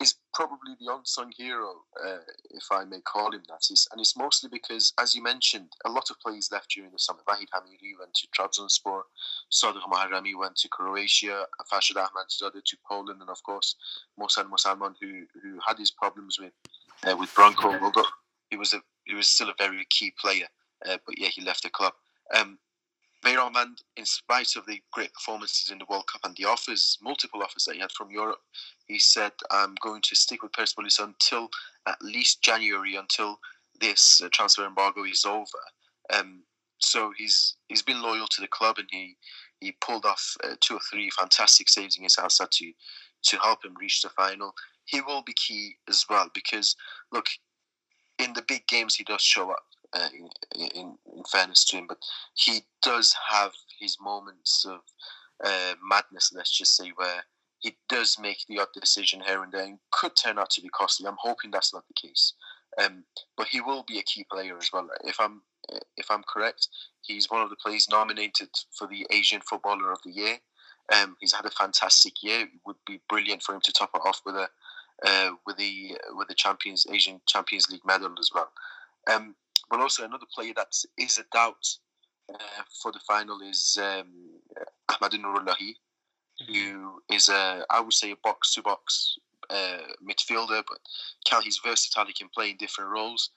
[0.00, 2.18] is probably the unsung hero, uh,
[2.50, 3.68] if I may call him that.
[3.92, 7.20] And it's mostly because, as you mentioned, a lot of players left during the summer.
[7.28, 9.02] Vahid Amiri went to Trabzonspor,
[9.52, 13.76] Sadegh Moharrami went to Croatia, Farshad Ahmadzadeh to Poland, and of course,
[14.18, 16.52] Mohsen Mosalman, who who had his problems with
[17.06, 18.08] uh, with Branko, although
[18.50, 20.46] he was a he was still a very key player,
[20.86, 21.92] uh, but yeah, he left the club.
[22.36, 22.58] Um,
[23.24, 27.42] Beiranvand, in spite of the great performances in the World Cup and the offers, multiple
[27.42, 28.40] offers that he had from Europe,
[28.86, 31.50] he said, I'm going to stick with Persepolis until
[31.86, 33.38] at least January, until
[33.80, 35.58] this uh, transfer embargo is over.
[36.12, 36.42] Um,
[36.78, 39.16] so he's he's been loyal to the club and he
[39.60, 42.72] he pulled off uh, two or three fantastic saves against Al Sadd to,
[43.24, 44.54] to help him reach the final.
[44.86, 46.74] He will be key as well because,
[47.12, 47.26] look,
[48.18, 50.08] in the big games he does show up uh,
[50.54, 50.96] in, in,
[51.30, 51.98] fairness to him, but
[52.34, 54.80] he does have his moments of
[55.44, 57.24] uh, madness, let's just say, where
[57.58, 60.68] he does make the odd decision here and there and could turn out to be
[60.70, 61.06] costly.
[61.06, 62.34] I'm hoping that's not the case.
[62.78, 63.04] Um,
[63.36, 64.88] but he will be a key player as well.
[65.04, 65.42] If I'm
[65.96, 66.68] if I'm correct,
[67.02, 70.38] he's one of the players nominated for the Asian Footballer of the Year.
[70.92, 72.40] Um, he's had a fantastic year.
[72.42, 74.48] It would be brilliant for him to top it off with a
[75.06, 78.50] uh, with the with the Champions Asian Champions League medal as well.
[79.12, 79.34] Um,
[79.68, 81.66] but also another player that is a doubt
[82.32, 84.06] uh, for the final is um,
[84.88, 85.74] Ahmad Nurullahi,
[86.42, 86.54] mm-hmm.
[86.54, 89.18] who is a I would say a box to box
[90.06, 90.78] midfielder, but
[91.24, 92.06] can he's versatile.
[92.06, 93.30] He can play in different roles.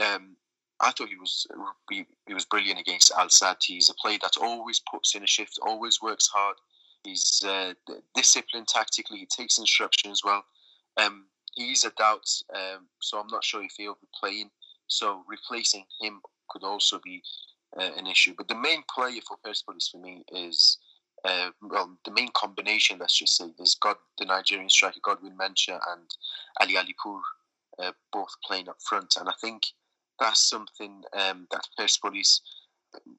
[0.00, 0.36] Um,
[0.80, 1.46] I thought he was
[1.90, 3.62] he, he was brilliant against Al Sadd.
[3.62, 6.56] He's a player that always puts in a shift, always works hard.
[7.04, 7.74] He's uh,
[8.14, 9.18] disciplined tactically.
[9.18, 10.44] He takes instruction as well.
[10.96, 14.50] Um, he's a doubt, um, so I'm not sure if he'll be playing.
[14.88, 17.22] So replacing him could also be
[17.78, 18.34] uh, an issue.
[18.36, 20.78] But the main player for Persepolis for me is
[21.24, 25.80] uh, well, the main combination, let's just say, is God, the Nigerian striker Godwin Mensah
[25.88, 26.08] and
[26.60, 27.20] Ali Alipur
[27.82, 29.62] uh, both playing up front, and I think
[30.20, 32.40] that's something um, that Persepolis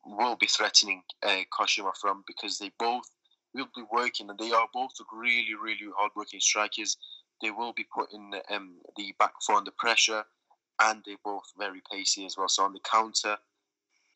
[0.06, 3.06] will be threatening uh, Kashima from because they both
[3.54, 6.98] will be working, and they are both really, really hard-working strikers.
[7.42, 10.24] They will be putting um, the back four under pressure,
[10.82, 12.50] and they're both very pacey as well.
[12.50, 13.38] So on the counter,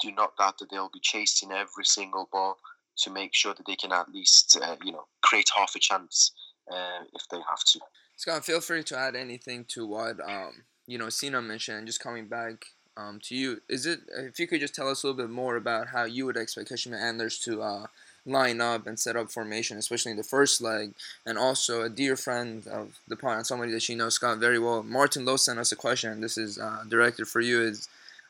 [0.02, 2.58] do not doubt that they'll be chasing every single ball
[2.98, 6.32] to make sure that they can at least, uh, you know, create half a chance
[6.72, 7.80] uh, if they have to.
[8.18, 11.88] Scott, feel free to add anything to what um, you know Sina mentioned.
[11.88, 15.08] Just coming back um, to you, is it if you could just tell us a
[15.08, 17.88] little bit more about how you would expect Kashima Antlers to uh,
[18.26, 20.94] line up and set up formation, especially in the first leg,
[21.26, 24.60] and also a dear friend of the pod and somebody that she knows Scott very
[24.60, 24.84] well.
[24.84, 26.22] Martin Lowe sent us a question.
[26.22, 27.62] This is uh, directed for you.
[27.62, 27.88] Is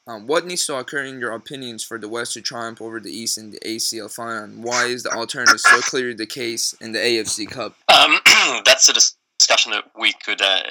[0.07, 3.11] um, what needs to occur in your opinions for the West to triumph over the
[3.11, 4.43] East in the ACL final?
[4.43, 7.75] And why is the alternative so clearly the case in the AFC Cup?
[7.87, 8.17] Um,
[8.65, 8.93] that's a
[9.37, 10.61] discussion that we could uh,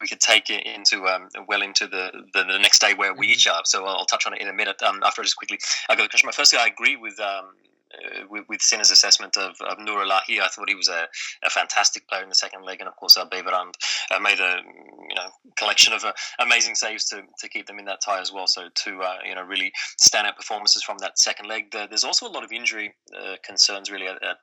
[0.00, 3.32] we could take into um, well into the, the, the next day where we mm-hmm.
[3.34, 3.62] each are.
[3.64, 4.82] So I'll touch on it in a minute.
[4.82, 5.58] Um, after I just quickly
[5.88, 6.30] I got to question.
[6.32, 7.46] Firstly, I agree with um,
[7.92, 11.06] uh, with, with Sina's assessment of, of I thought he was a,
[11.44, 13.74] a fantastic player in the second leg, and of course, uh, Beiranvand
[14.10, 14.60] uh, made a
[15.08, 18.32] you know collection of uh, amazing saves to, to keep them in that tie as
[18.32, 18.46] well.
[18.46, 21.70] So two uh, you know really standout performances from that second leg.
[21.70, 24.36] there's also a lot of injury uh, concerns really at, at,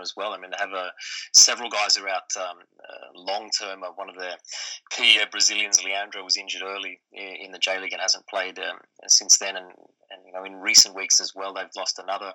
[0.00, 0.32] as well.
[0.32, 0.90] I mean, they have uh,
[1.34, 2.58] several guys are out um,
[3.14, 3.82] long term.
[3.96, 4.36] one of their
[4.90, 9.38] key Brazilians, Leandro, was injured early in the J League and hasn't played um, since
[9.38, 9.66] then, and
[10.14, 12.32] and you know in recent weeks as well they've lost another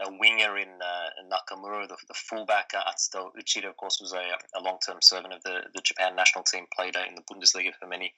[0.00, 2.70] a winger in uh, Nakamura, the, the fullback.
[2.74, 4.24] Uh, Atsuto Uchida, of course, was a,
[4.58, 7.86] a long-term servant of the, the Japan national team, played uh, in the Bundesliga for
[7.86, 8.12] many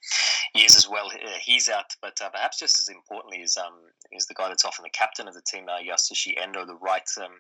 [0.55, 1.07] years as well.
[1.07, 3.75] Uh, he's out, but uh, perhaps just as importantly is um,
[4.13, 7.09] is the guy that's often the captain of the team, uh, Yasushi Endo, the right
[7.19, 7.33] um,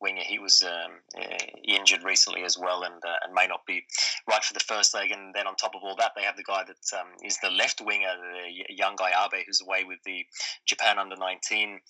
[0.00, 0.22] winger.
[0.22, 2.94] He was um, uh, injured recently as well, and
[3.24, 3.84] and may not be
[4.28, 5.10] right for the first leg.
[5.10, 7.50] And then on top of all that, they have the guy that um, is the
[7.50, 10.24] left winger, the young guy Abe, who's away with the
[10.66, 11.80] Japan under 19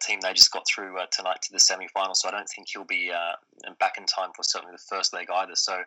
[0.00, 0.20] team.
[0.20, 3.72] They just got through tonight to the semi-final, so I don't think he'll be uh,
[3.78, 5.54] back in time for certainly the first leg either.
[5.54, 5.82] So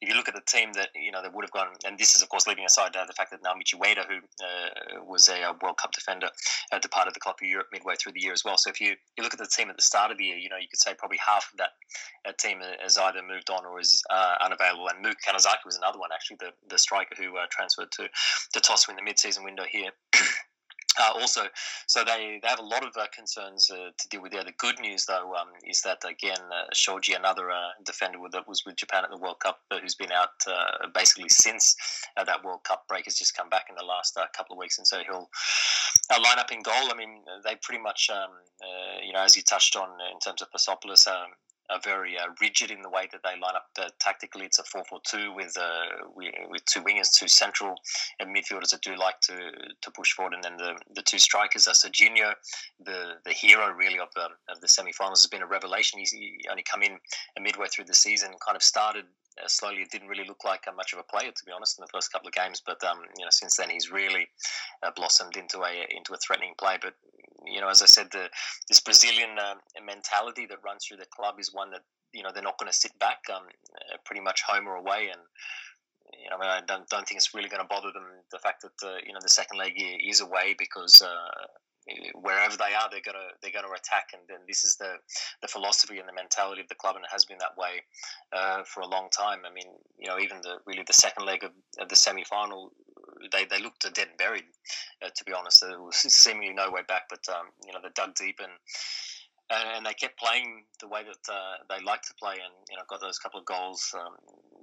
[0.00, 2.14] if you look at the team that you know that would have gone, and this
[2.14, 5.52] is of course leaving aside uh, the fact that Naomichi Ueda, who uh, was a,
[5.62, 6.28] World Cup defender,
[6.78, 8.56] uh, departed the club for Europe midway through the year as well.
[8.56, 10.48] So if you, you look at the team at the start of the year, you
[10.48, 11.70] know you could say probably half of that
[12.26, 14.88] uh, team has either moved on or is uh, unavailable.
[14.88, 18.08] And Muka Kanazaki was another one actually, the, the striker who transferred to
[18.52, 19.90] to Tosu in the mid-season window here.
[20.98, 21.42] Uh, also,
[21.86, 24.42] so they, they have a lot of uh, concerns uh, to deal with there.
[24.42, 28.64] The good news, though, um, is that again, uh, Shoji, another uh, defender that was
[28.64, 30.30] with Japan at the World Cup, uh, who's been out
[30.94, 31.76] basically since
[32.16, 34.86] that World Cup break, has just come back in the last couple of weeks, and
[34.86, 35.28] so he'll
[36.10, 36.90] line up in goal.
[36.90, 38.30] I mean, they pretty much, um,
[39.04, 41.28] you know, as you touched on in terms of Persepolis, um,
[41.70, 44.46] are very uh, rigid in the way that they line up uh, tactically.
[44.46, 47.74] It's a 4 4 2 with, uh, with two wingers, two central
[48.20, 49.36] and midfielders that do like to,
[49.82, 52.32] to push forward, and then the, the two strikers are Serginho,
[52.84, 55.98] the, the hero really of the, of the semi finals, has been a revelation.
[55.98, 56.98] He's he only come in
[57.40, 59.04] midway through the season, kind of started
[59.42, 59.82] uh, slowly.
[59.82, 62.12] It didn't really look like much of a player, to be honest, in the first
[62.12, 62.62] couple of games.
[62.64, 64.28] But um, you know, since then he's really
[64.82, 66.78] uh, blossomed into a into a threatening play.
[66.80, 66.94] But
[67.46, 68.28] you know, as I said, the,
[68.68, 72.42] this Brazilian uh, mentality that runs through the club is one that you know they're
[72.42, 73.42] not going to sit back, um,
[73.74, 75.20] uh, pretty much home or away, and
[76.12, 78.38] you know, I, mean, I don't don't think it's really going to bother them the
[78.38, 81.46] fact that uh, you know the second leg is away because uh,
[82.14, 84.96] wherever they are, they're gonna they're gonna attack, and then this is the
[85.42, 87.82] the philosophy and the mentality of the club, and it has been that way
[88.32, 89.40] uh, for a long time.
[89.46, 92.72] I mean, you know, even the really the second leg of, of the semi final,
[93.32, 94.44] they they looked dead and buried.
[95.02, 97.90] Uh, to be honest, there was seemingly no way back, but um, you know, they
[97.94, 98.52] dug deep and.
[99.50, 102.82] And, they kept playing the way that uh, they like to play, and you know,
[102.86, 104.14] got those couple of goals um,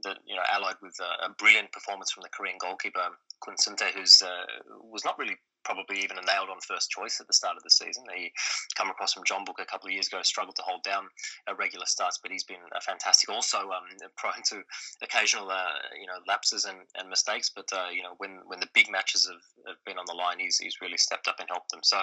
[0.05, 3.09] that you know, allied with a, a, brilliant performance from the Korean goalkeeper
[3.43, 4.45] Kwoun Sun-tae, who's uh,
[4.81, 7.69] was not really probably even a nailed on first choice at the start of the
[7.69, 8.05] season.
[8.15, 8.31] He
[8.75, 11.09] come across from Jeonbuk a couple of years ago, struggled to hold down
[11.57, 13.29] regular starts, but he's been fantastic.
[13.29, 14.61] Also um, prone to
[15.01, 18.69] occasional uh, you know lapses and, and mistakes, but uh, you know when when the
[18.73, 21.71] big matches have, have, been on the line, he's, he's really stepped up and helped
[21.71, 21.81] them.
[21.83, 21.97] So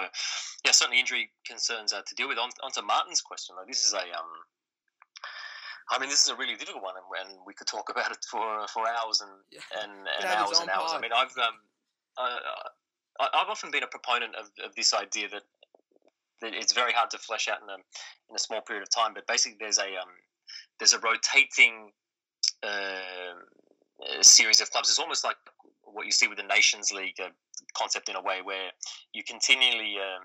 [0.65, 2.39] yeah, certainly injury concerns uh, to deal with.
[2.39, 4.33] On, on to Martin's question, though, this is a um,
[5.91, 8.25] I mean, this is a really difficult one, and, and we could talk about it
[8.31, 9.61] for for hours and yeah.
[9.83, 10.93] and, and hours and hours.
[10.93, 10.99] Part.
[10.99, 11.57] I mean, I've um,
[12.17, 15.43] uh, I've often been a proponent of, of this idea that,
[16.41, 17.75] that it's very hard to flesh out in a
[18.31, 19.13] in a small period of time.
[19.15, 20.13] But basically, there's a um,
[20.79, 21.93] there's a rotating
[22.63, 24.89] uh, series of clubs.
[24.89, 25.37] It's almost like
[25.83, 27.29] what you see with the Nations League uh,
[27.75, 28.71] concept in a way, where
[29.13, 30.23] you continually um,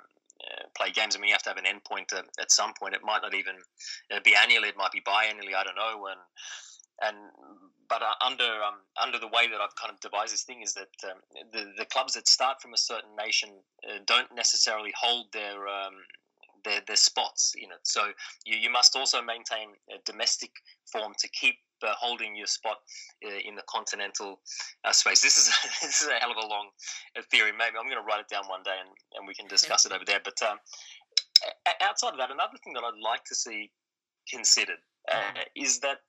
[0.75, 1.15] play games.
[1.15, 2.93] I mean, you have to have an endpoint at, at some point.
[2.93, 3.55] It might not even
[4.13, 5.55] uh, be annually; it might be biannually.
[5.55, 6.07] I don't know.
[6.07, 6.19] And
[7.01, 7.17] and
[7.89, 10.73] but uh, under um, under the way that I've kind of devised this thing is
[10.73, 11.17] that um,
[11.51, 13.49] the the clubs that start from a certain nation
[13.87, 15.95] uh, don't necessarily hold their um,
[16.63, 17.79] their, their spots in it.
[17.83, 18.11] So
[18.45, 20.51] you, you must also maintain a domestic
[20.91, 22.77] form to keep uh, holding your spot
[23.25, 24.39] uh, in the continental
[24.85, 25.21] uh, space.
[25.21, 25.47] This is
[25.81, 26.69] this is a hell of a long
[27.17, 27.51] uh, theory.
[27.51, 29.91] Maybe I'm going to write it down one day and, and we can discuss it
[29.91, 30.21] over there.
[30.23, 30.57] But um,
[31.81, 33.71] outside of that, another thing that I'd like to see
[34.29, 34.79] considered
[35.11, 35.43] uh, mm.
[35.55, 35.99] is that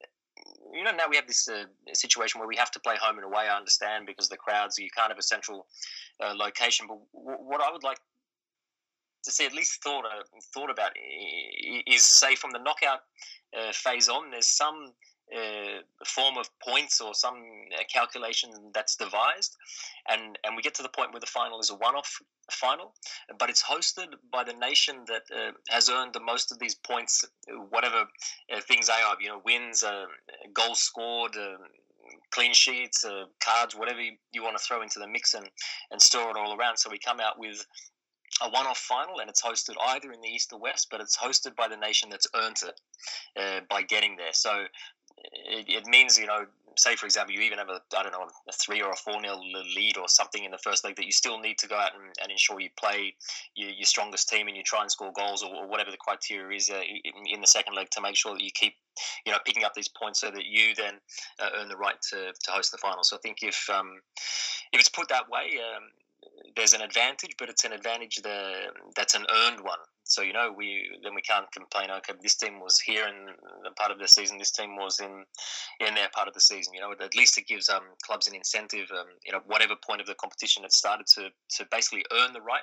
[0.72, 3.24] you know now we have this uh, situation where we have to play home and
[3.24, 3.48] away.
[3.48, 5.66] I understand because the crowds you can't have a central
[6.22, 6.86] uh, location.
[6.88, 7.98] But w- what I would like
[9.24, 10.22] to see at least thought uh,
[10.54, 10.92] thought about
[11.86, 13.00] is say from the knockout
[13.56, 14.92] uh, phase on, there's some
[15.36, 17.36] uh, form of points or some
[17.74, 19.56] uh, calculation that's devised,
[20.08, 22.94] and and we get to the point where the final is a one-off final,
[23.38, 27.24] but it's hosted by the nation that uh, has earned the most of these points,
[27.70, 28.06] whatever
[28.52, 30.06] uh, things they are, you know, wins, uh,
[30.54, 31.36] goals scored.
[32.30, 33.04] Clean sheets,
[33.40, 35.46] cards, whatever you, you want to throw into the mix and,
[35.90, 36.78] and store it all around.
[36.78, 37.66] So we come out with
[38.40, 41.54] a one-off final, and it's hosted either in the east or west, but it's hosted
[41.54, 42.80] by the nation that's earned it
[43.38, 44.32] uh, by getting there.
[44.32, 44.64] So
[45.32, 48.28] it, it, means you know, say for example, you even have a I don't know
[48.48, 49.40] a three or a four nil
[49.76, 52.12] lead or something in the first leg that you still need to go out and,
[52.22, 53.14] and ensure you play
[53.54, 56.56] your, your, strongest team and you try and score goals or, or whatever the criteria
[56.56, 58.74] is uh, in, in, the second leg to make sure that you keep
[59.26, 60.94] you know picking up these points so that you then
[61.40, 63.02] uh, earn the right to, to host the final.
[63.02, 64.00] So I think if um,
[64.72, 65.58] if it's put that way.
[65.58, 65.84] Um,
[66.56, 68.20] there's an advantage, but it's an advantage
[68.96, 69.78] that's an earned one.
[70.04, 71.90] So you know, we then we can't complain.
[71.90, 73.26] Okay, this team was here in
[73.62, 74.38] the part of the season.
[74.38, 75.24] This team was in
[75.86, 76.72] in their part of the season.
[76.72, 78.88] You know, at least it gives um, clubs an incentive.
[78.90, 82.40] Um, you know, whatever point of the competition it started to to basically earn the
[82.40, 82.62] right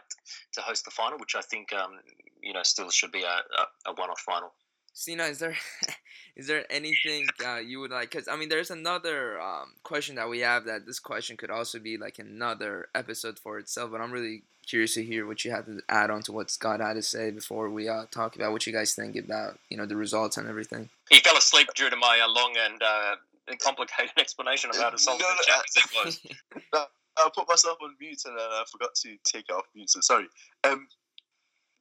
[0.53, 1.99] to host the final, which I think um,
[2.41, 4.51] you know still should be a, a, a one-off final.
[4.95, 5.55] Sina, is there
[6.38, 8.10] is there anything uh, you would like?
[8.10, 11.79] Because I mean, there's another um, question that we have that this question could also
[11.79, 13.91] be like another episode for itself.
[13.91, 16.79] But I'm really curious to hear what you have to add on to what Scott
[16.79, 19.86] had to say before we uh, talk about what you guys think about you know
[19.86, 20.89] the results and everything.
[21.10, 23.15] He fell asleep due to my uh, long and uh,
[23.62, 26.86] complicated explanation about how to solve no, the no, no,
[27.17, 29.89] I put myself on mute and then I forgot to take it off mute.
[29.89, 30.27] So sorry.
[30.63, 30.88] Um,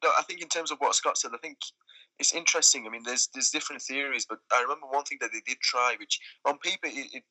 [0.03, 1.59] no, I think in terms of what Scott said, I think
[2.18, 2.87] it's interesting.
[2.87, 5.96] I mean, there's there's different theories, but I remember one thing that they did try,
[5.98, 7.22] which on paper it it,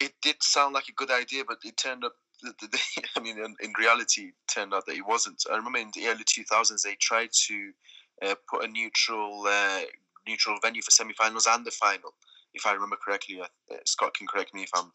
[0.00, 2.14] it did sound like a good idea, but it turned up.
[2.42, 2.80] The, the,
[3.16, 5.44] I mean, in, in, reality, it turned out that it wasn't.
[5.50, 7.72] I remember in the early 2000s they tried to
[8.26, 9.80] uh, put a neutral uh,
[10.26, 12.14] neutral venue for semi-finals and the final,
[12.52, 13.40] if I remember correctly.
[13.40, 14.90] Uh, Scott can correct me if I'm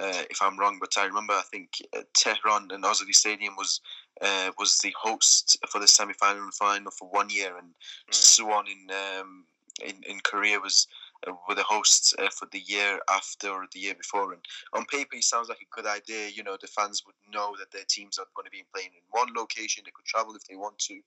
[0.00, 3.80] uh, if I'm wrong, but I remember I think uh, Tehran and Azadi Stadium was
[4.20, 8.12] uh, was the host for the semi final and final for one year, and mm.
[8.12, 9.44] Suwon in, um,
[9.84, 10.86] in in Korea was
[11.26, 14.32] uh, were the hosts uh, for the year after or the year before.
[14.32, 16.28] And on paper, it sounds like a good idea.
[16.28, 19.02] You know, the fans would know that their teams are going to be playing in
[19.10, 19.84] one location.
[19.84, 21.00] They could travel if they want to.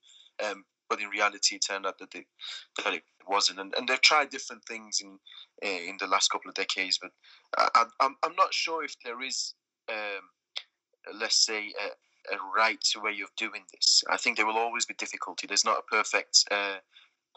[0.45, 2.25] Um, but in reality, it turned out that, they,
[2.83, 3.59] that it wasn't.
[3.59, 5.19] And, and they've tried different things in
[5.63, 7.11] uh, in the last couple of decades, but
[7.57, 9.53] I, I'm I'm not sure if there is,
[9.89, 14.03] um, let's say, a, a, right way of doing this.
[14.09, 15.47] I think there will always be difficulty.
[15.47, 16.45] There's not a perfect.
[16.51, 16.77] Uh,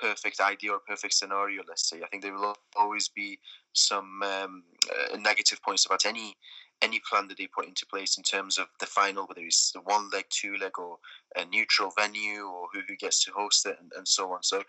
[0.01, 3.39] perfect idea or perfect scenario let's say i think there will always be
[3.75, 6.35] some um, uh, negative points about any
[6.83, 9.81] any plan that they put into place in terms of the final, whether it's the
[9.81, 10.99] one leg, two leg, or
[11.37, 14.43] a neutral venue, or who, who gets to host it, and, and so on.
[14.43, 14.61] So,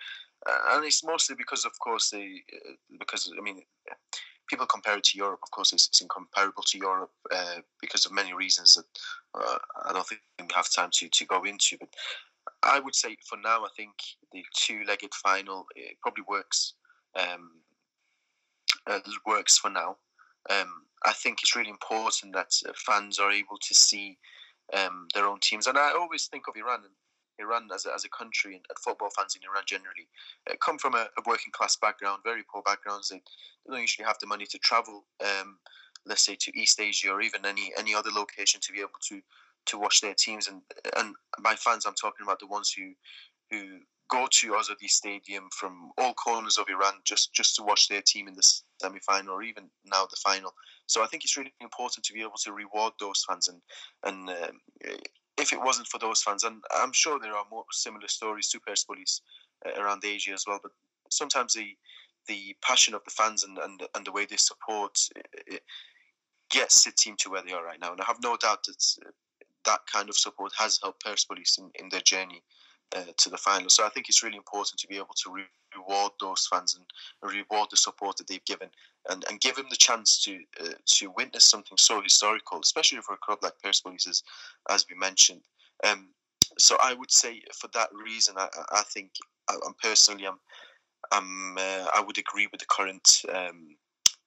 [0.47, 3.61] uh, and it's mostly because, of course, they uh, because I mean,
[4.47, 5.39] people compare it to Europe.
[5.43, 8.85] Of course, it's, it's incomparable to Europe uh, because of many reasons that
[9.33, 11.77] uh, I don't think we have time to to go into.
[11.79, 11.89] But
[12.63, 13.93] I would say for now, I think
[14.31, 15.65] the two-legged final
[16.01, 16.73] probably works.
[17.15, 17.51] Um,
[18.87, 19.97] uh, works for now.
[20.49, 24.17] Um, I think it's really important that uh, fans are able to see
[24.73, 25.67] um, their own teams.
[25.67, 26.93] And I always think of Iran and
[27.39, 30.07] Iran as a, as a country and, football fans in Iran generally
[30.49, 33.09] uh, come from a, a, working class background, very poor backgrounds.
[33.09, 35.57] They, they, don't usually have the money to travel, um,
[36.05, 39.21] let's say, to East Asia or even any any other location to be able to
[39.67, 40.47] to watch their teams.
[40.47, 40.61] And
[40.97, 42.93] and my fans, I'm talking about the ones who
[43.49, 43.79] who
[44.11, 48.27] go to Azadi Stadium from all corners of Iran just, just to watch their team
[48.27, 48.43] in the
[48.81, 50.53] semi final or even now the final.
[50.87, 53.47] So I think it's really important to be able to reward those fans.
[53.47, 53.61] And,
[54.03, 54.59] and um,
[55.37, 58.59] if it wasn't for those fans, and I'm sure there are more similar stories to
[58.59, 59.21] Persepolis
[59.65, 60.71] uh, around Asia as well, but
[61.09, 61.75] sometimes the
[62.27, 64.95] the passion of the fans and, and, and the way they support
[65.47, 65.63] it
[66.51, 67.91] gets the team to where they are right now.
[67.91, 69.09] And I have no doubt that uh,
[69.65, 72.43] that kind of support has helped Persepolis in, in their journey
[72.95, 73.69] uh, to the final.
[73.69, 75.43] So I think it's really important to be able to re-
[75.75, 76.85] reward those fans and
[77.31, 78.69] reward the support that they've given,
[79.09, 83.13] and, and give them the chance to uh, to witness something so historical, especially for
[83.13, 84.23] a club like Persepolis, as,
[84.69, 85.41] as we mentioned.
[85.87, 86.09] Um,
[86.57, 89.11] so I would say for that reason, I, I think
[89.49, 90.39] I'm personally I'm,
[91.11, 93.75] I'm uh, I would agree with the current um,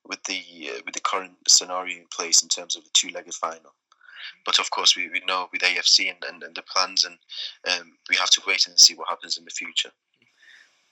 [0.06, 0.40] with the
[0.70, 3.74] uh, with the current scenario in place in terms of the two-legged final.
[4.44, 7.18] But of course, we, we know with AFC and, and, and the plans, and
[7.70, 9.90] um, we have to wait and see what happens in the future.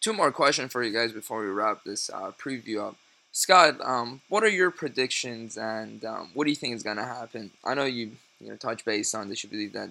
[0.00, 2.96] Two more questions for you guys before we wrap this uh, preview up.
[3.30, 7.04] Scott, um, what are your predictions and um, what do you think is going to
[7.04, 7.50] happen?
[7.64, 9.42] I know you you know touch base on this.
[9.42, 9.88] You believe that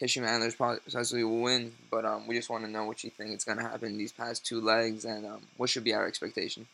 [0.00, 3.34] Kashima Antlers possibly will win, but um, we just want to know what you think
[3.36, 6.06] is going to happen in these past two legs and um, what should be our
[6.06, 6.66] expectation.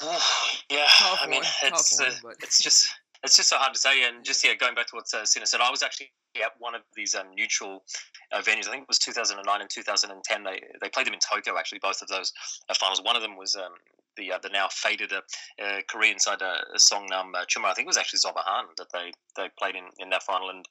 [0.00, 0.18] Uh,
[0.70, 2.88] yeah, tough I mean, one, it's uh, one, it's just
[3.22, 4.06] it's just so hard to say.
[4.06, 6.74] And just yeah, going back to what uh, Sina said, I was actually at one
[6.74, 7.84] of these um, neutral
[8.32, 8.68] uh, venues.
[8.68, 10.44] I think it was 2009 and 2010.
[10.44, 11.58] They they played them in Tokyo.
[11.58, 12.32] Actually, both of those
[12.68, 13.02] uh, finals.
[13.02, 13.72] One of them was um,
[14.18, 15.20] the uh, the now faded uh,
[15.62, 17.66] uh, Korean side uh, Seongnam uh, Chunma.
[17.66, 20.50] I think it was actually Zob Ahan that they, they played in, in that final,
[20.50, 20.66] and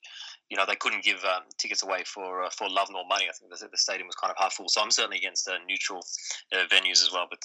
[0.50, 3.26] you know they couldn't give um, tickets away for uh, for love nor money.
[3.28, 4.70] I think the, the stadium was kind of half full.
[4.70, 6.02] So I'm certainly against uh, neutral
[6.54, 7.40] uh, venues as well, but.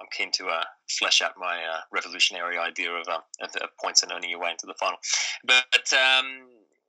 [0.00, 3.50] I'm keen to uh, flesh out my uh, revolutionary idea of, uh, of,
[3.82, 4.98] points and earning your way into the final.
[5.44, 6.46] But um,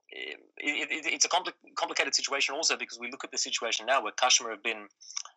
[0.10, 4.02] it, it, it's a compli- complicated situation also because we look at the situation now
[4.02, 4.88] where Kashima have been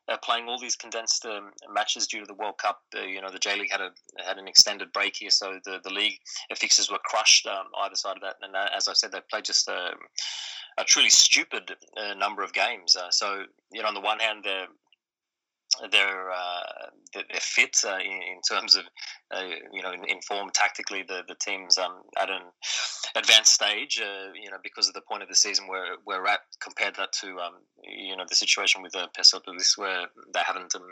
[0.08, 2.80] uh, playing all these condensed um, matches due to the World Cup.
[2.96, 3.90] Uh, you know, the J League had a
[4.24, 6.18] had an extended break here, so the the league
[6.56, 8.36] fixes were crushed um, either side of that.
[8.42, 9.92] And uh, as I said, they played just a,
[10.78, 12.96] a truly stupid uh, number of games.
[13.10, 14.66] so you know, on the one hand, they're
[15.90, 18.84] they're uh, they're fit uh, in, in, terms of
[19.30, 19.42] uh,
[19.72, 22.42] you know in, in, form tactically the the teams um, at an
[23.16, 26.40] advanced stage uh, you know because of the point of the season where we're at
[26.60, 30.82] compared that to um, you know the situation with the Persepolis where they haven't um,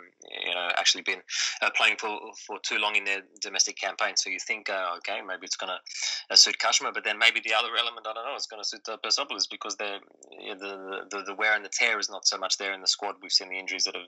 [0.45, 1.21] you know actually been
[1.61, 4.17] uh, playing for for too long in their domestic campaign.
[4.17, 7.55] So you think uh, okay maybe it's going to suit Kashima but then maybe the
[7.55, 9.99] other element I don't know is going to suit the Persepolis because the,
[10.31, 13.17] the the the wear and the tear is not so much there in the squad.
[13.21, 14.07] We've seen the injuries that have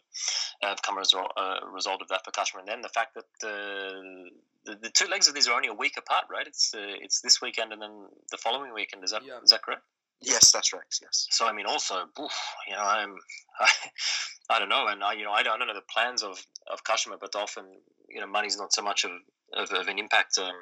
[0.63, 2.61] have come as a result of that for Kashima.
[2.61, 4.29] And then the fact that the,
[4.65, 6.47] the, the two legs of these are only a week apart, right?
[6.47, 9.05] It's uh, it's this weekend and then the following weekend.
[9.05, 9.39] Is that yeah.
[9.43, 9.83] is that correct?
[10.23, 10.83] Yes, that's right.
[11.01, 11.27] Yes.
[11.31, 12.33] So I mean, also, oof,
[12.69, 13.17] you know, I'm,
[13.59, 13.71] I,
[14.51, 16.45] I don't know, and I, you know, I don't, I don't know the plans of
[16.71, 17.65] of Kashima, but often,
[18.09, 19.13] you know, money's not so much of
[19.55, 20.53] of, of an impact um,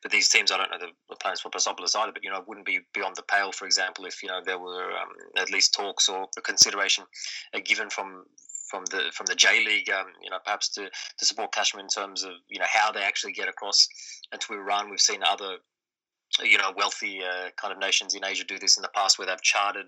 [0.00, 0.50] for these teams.
[0.50, 2.80] I don't know the, the plans for Persepolis either, but you know, it wouldn't be
[2.94, 6.26] beyond the pale, for example, if you know there were um, at least talks or
[6.38, 7.04] a consideration
[7.54, 8.24] uh, given from
[8.72, 11.88] from the from the J League, um, you know, perhaps to, to support Kashima in
[11.88, 13.86] terms of you know how they actually get across
[14.32, 14.88] into Iran.
[14.88, 15.58] We've seen other
[16.40, 19.26] you know, wealthy uh, kind of nations in Asia do this in the past, where
[19.26, 19.86] they've chartered,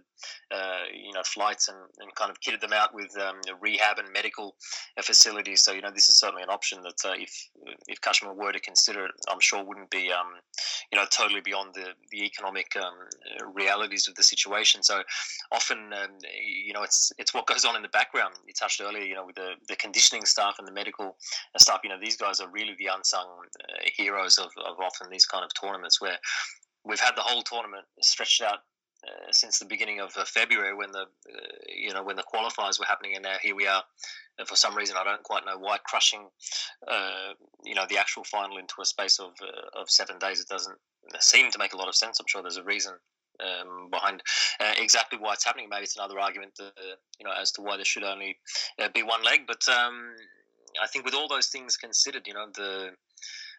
[0.55, 4.12] uh, you know, flights and, and kind of kitted them out with um, rehab and
[4.12, 4.55] medical
[4.99, 5.62] uh, facilities.
[5.62, 7.49] So, you know, this is certainly an option that uh, if
[7.88, 10.34] if Kashima were to consider it, I'm sure wouldn't be, um,
[10.92, 14.82] you know, totally beyond the the economic um, realities of the situation.
[14.82, 15.03] So,
[15.51, 18.34] often, um, you know, it's it's what goes on in the background.
[18.47, 21.16] You touched earlier, you know, with the the conditioning staff and the medical
[21.59, 21.80] staff.
[21.84, 23.28] You know, these guys are really the unsung
[23.61, 26.18] uh, heroes of, of often these kind of tournaments where
[26.85, 28.61] we've had the whole tournament stretched out
[29.05, 32.78] uh, since the beginning of uh, February when the uh, you know when the qualifiers
[32.78, 33.82] were happening, and now here we are.
[34.39, 36.28] And for some reason, I don't quite know why crushing
[36.89, 40.41] uh, you know the actual final into a space of uh, of seven days.
[40.41, 40.78] It doesn't
[41.20, 42.18] seem to make a lot of sense.
[42.18, 42.95] I'm sure there's a reason.
[43.41, 44.22] Um, behind
[44.61, 46.53] uh, exactly why it's happening, maybe it's another argument,
[47.18, 48.39] you know, as to why there should only
[48.95, 49.41] be one leg.
[49.49, 50.14] But um,
[50.80, 52.91] I think with all those things considered, you know, the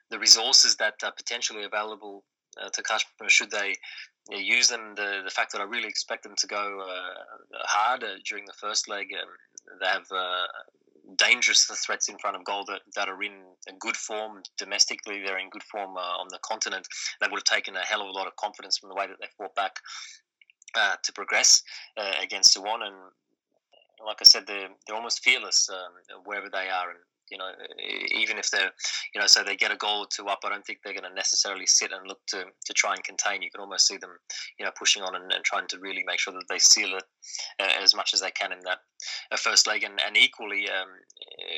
[0.09, 2.23] the resources that are potentially available
[2.61, 3.75] uh, to Kashima should they
[4.29, 4.93] you know, use them.
[4.95, 8.89] The the fact that I really expect them to go uh, hard during the first
[8.89, 9.07] leg,
[9.79, 10.47] they have uh,
[11.17, 13.43] dangerous threats in front of goal that, that are in
[13.79, 15.21] good form domestically.
[15.23, 16.87] They're in good form uh, on the continent.
[17.21, 19.17] They would have taken a hell of a lot of confidence from the way that
[19.19, 19.79] they fought back
[20.75, 21.61] uh, to progress
[22.21, 22.81] against Suwon.
[22.81, 22.95] And
[24.05, 26.89] like I said, they're, they're almost fearless um, wherever they are.
[26.89, 26.99] And
[27.29, 27.49] you know,
[28.11, 28.71] even if they're,
[29.13, 31.09] you know, so they get a goal or two up, I don't think they're going
[31.09, 33.41] to necessarily sit and look to, to try and contain.
[33.41, 34.11] You can almost see them,
[34.59, 37.03] you know, pushing on and, and trying to really make sure that they seal it
[37.59, 38.79] uh, as much as they can in that
[39.31, 39.83] uh, first leg.
[39.83, 40.89] And, and equally, um,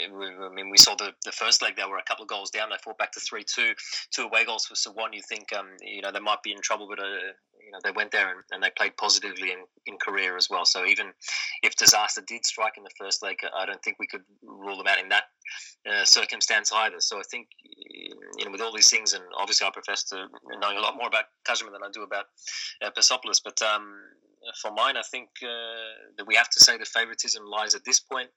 [0.05, 2.69] I mean, we saw the, the first leg, they were a couple of goals down.
[2.69, 3.73] They fought back to 3 2,
[4.11, 5.13] two away goals for Suwon.
[5.13, 7.33] You think, um, you know, they might be in trouble, but, uh,
[7.67, 10.63] you know, they went there and, and they played positively in, in Korea as well.
[10.63, 11.11] So even
[11.63, 14.87] if disaster did strike in the first leg, I don't think we could rule them
[14.87, 15.23] out in that
[15.85, 16.99] uh, circumstance either.
[16.99, 17.47] So I think
[18.37, 20.27] you know with all these things, and obviously I profess to
[20.61, 22.25] knowing a lot more about Kashima than I do about
[22.81, 22.89] uh,
[23.43, 23.95] but um,
[24.61, 25.47] for mine, I think uh,
[26.17, 28.29] that we have to say the favoritism lies at this point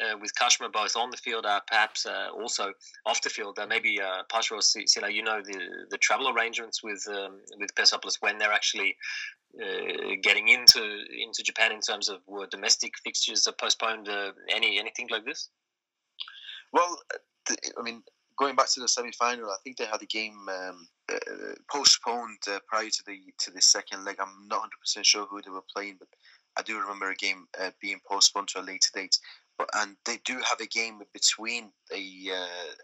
[0.00, 2.72] uh, with Kashima both on the field, uh, perhaps uh, also
[3.06, 3.58] off the field.
[3.58, 5.58] Uh, maybe uh, Pasha Sina, you know the
[5.90, 8.96] the travel arrangements with um, with Persepolis when they're actually
[9.62, 14.08] uh, getting into into Japan in terms of were domestic fixtures are postponed.
[14.54, 15.50] any anything like this?
[16.72, 16.98] Well,
[17.50, 18.02] I mean,
[18.38, 22.38] going back to the semi final, I think they had the game um, uh, postponed
[22.48, 24.16] uh, prior to the to the second leg.
[24.20, 26.08] I'm not 100 percent sure who they were playing, but
[26.56, 29.18] I do remember a game uh, being postponed to a later date.
[29.58, 32.74] But and they do have a game between the uh,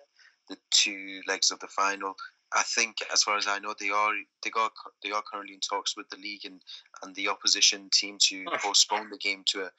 [0.49, 2.15] the two legs of the final.
[2.57, 4.13] I think, as far as I know, they are
[4.45, 4.71] they are
[5.03, 6.61] they are currently in talks with the league and,
[7.03, 9.71] and the opposition team to postpone the game to a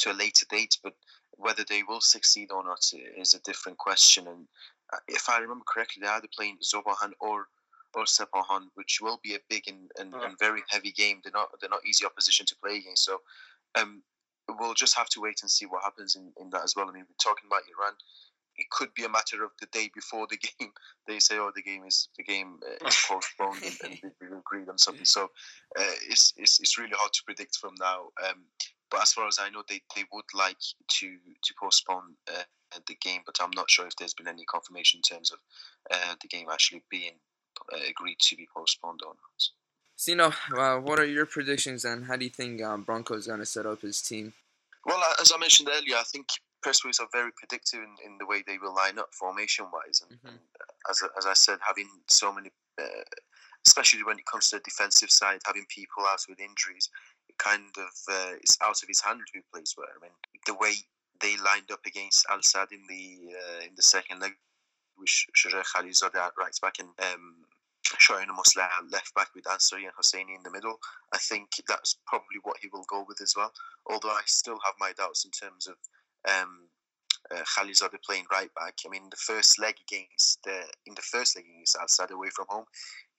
[0.00, 0.78] to a later date.
[0.82, 0.94] But
[1.36, 2.80] whether they will succeed or not
[3.16, 4.26] is a different question.
[4.28, 4.46] And
[5.08, 7.48] if I remember correctly, they're either playing Zob Ahan or
[7.94, 10.22] or Sepahan, which will be a big and, and, oh.
[10.22, 11.20] and, very heavy game.
[11.22, 13.04] They're not they're not easy opposition to play against.
[13.04, 13.20] So
[13.76, 14.02] um,
[14.48, 16.88] we'll just have to wait and see what happens in, in that as well.
[16.88, 17.94] I mean, we're talking about Iran.
[18.56, 20.72] It could be a matter of the day before the game.
[21.06, 24.68] They say, "Oh, the game is the game uh, is postponed," and, and we agreed
[24.68, 25.04] on something.
[25.04, 25.24] So
[25.78, 28.08] uh, it's, it's it's really hard to predict from now.
[28.28, 28.44] Um,
[28.90, 32.42] but as far as I know, they, they would like to to postpone uh,
[32.86, 35.38] the game, but I'm not sure if there's been any confirmation in terms of
[35.90, 37.14] uh, the game actually being
[37.72, 39.48] uh, agreed to be postponed or not.
[40.16, 43.46] Know, uh, what are your predictions and how do you think um, Branko's going to
[43.46, 44.32] set up his team?
[44.84, 46.26] Well, as I mentioned earlier, I think
[46.62, 50.02] Persepolis are very predictive in, in the way they will line up formation wise.
[50.02, 50.28] And, mm-hmm.
[50.28, 50.38] and
[50.90, 52.50] as, as I said, having so many,
[52.80, 53.04] uh,
[53.66, 56.90] especially when it comes to the defensive side, having people out with injuries,
[57.28, 59.88] it kind of uh, is out of his hand who plays where.
[59.88, 60.12] I mean,
[60.46, 60.74] the way
[61.20, 64.32] they lined up against Al Sadd in the uh, in the second leg
[64.98, 67.44] with Shoja Khalilzadeh at right back and um,
[67.84, 70.78] Shayan Mosleh left back with Ansari and Hosseini in the middle.
[71.12, 73.52] I think that's probably what he will go with as well.
[73.86, 75.76] Although I still have my doubts in terms of
[76.28, 76.68] um,
[77.30, 77.42] uh,
[78.06, 78.74] playing right back.
[78.84, 82.28] I mean, the first leg against uh, in the first leg against Al Sadd away
[82.34, 82.64] from home,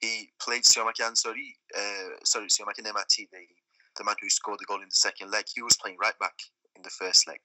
[0.00, 3.46] he played Siamak Ansari, uh, sorry, Siamak Nemati, the,
[3.96, 5.44] the man who scored the goal in the second leg.
[5.54, 6.34] He was playing right back
[6.76, 7.40] in the first leg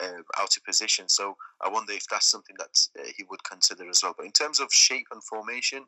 [0.00, 1.08] uh, out of position.
[1.08, 4.14] So I wonder if that's something that uh, he would consider as well.
[4.16, 5.84] But in terms of shape and formation,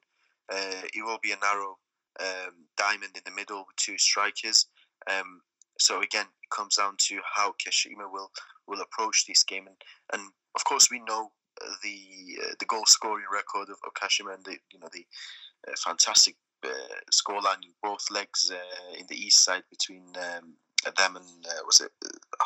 [0.53, 1.79] uh, it will be a narrow
[2.21, 4.67] um, diamond in the middle with two strikers.
[5.11, 5.41] Um,
[5.79, 8.31] so again, it comes down to how Kashima will
[8.67, 9.77] will approach this game, and,
[10.13, 10.23] and
[10.57, 11.31] of course we know
[11.83, 15.05] the uh, the goal scoring record of, of Kashima and the you know the
[15.69, 16.69] uh, fantastic uh,
[17.13, 20.55] scoreline in both legs uh, in the east side between um,
[20.95, 22.45] them and uh, was it uh,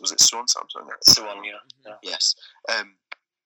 [0.00, 0.88] was it Suwon Samsung?
[1.08, 1.52] Suwon, yeah.
[1.86, 1.94] yeah.
[2.02, 2.34] Yes.
[2.76, 2.94] Um,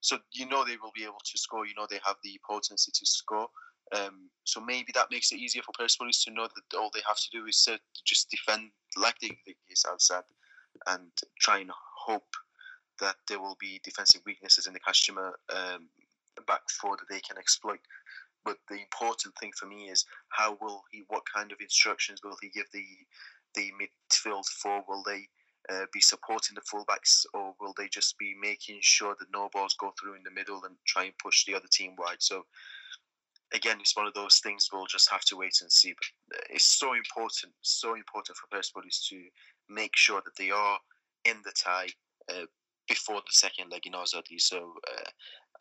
[0.01, 1.67] so you know they will be able to score.
[1.67, 3.49] You know they have the potency to score.
[3.95, 7.17] Um, so maybe that makes it easier for Persepolis to know that all they have
[7.17, 9.55] to do is to just defend like they, they
[9.87, 10.23] have said,
[10.87, 11.11] and
[11.41, 11.71] try and
[12.07, 12.37] hope
[13.01, 15.89] that there will be defensive weaknesses in the Kashima um,
[16.47, 17.81] back four that they can exploit.
[18.45, 22.37] But the important thing for me is how will he, what kind of instructions will
[22.41, 22.85] he give the
[23.55, 24.85] the midfield four?
[24.89, 25.29] Will they
[25.71, 29.77] uh, be supporting the fullbacks, or will they just be making sure that no balls
[29.79, 32.21] go through in the middle and try and push the other team wide?
[32.21, 32.45] So
[33.53, 35.93] again, it's one of those things we'll just have to wait and see.
[35.93, 39.23] But uh, it's so important, so important for Persepolis to
[39.69, 40.79] make sure that they are
[41.25, 41.89] in the tie
[42.31, 42.47] uh,
[42.89, 44.41] before the second leg in Azadi.
[44.41, 45.11] So uh,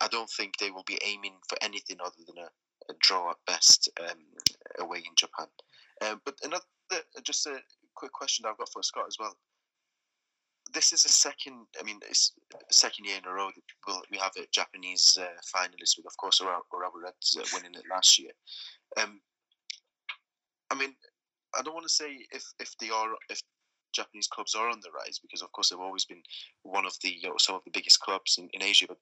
[0.00, 3.36] I don't think they will be aiming for anything other than a, a draw at
[3.46, 4.18] best um,
[4.78, 5.46] away in Japan.
[6.02, 6.64] Um, but another,
[7.22, 7.58] just a
[8.00, 9.36] quick question I've got for Scott as well.
[10.72, 11.66] This is a second.
[11.78, 12.32] I mean, it's
[12.70, 16.40] second year in a row that we have a Japanese uh, finalist with, of course,
[16.40, 16.62] Urawa
[17.02, 18.30] Reds uh, winning it last year.
[19.00, 19.20] Um,
[20.70, 20.94] I mean,
[21.58, 23.42] I don't want to say if if they are if
[23.92, 26.22] Japanese clubs are on the rise because, of course, they've always been
[26.62, 28.86] one of the you know, some of the biggest clubs in, in Asia.
[28.88, 28.98] But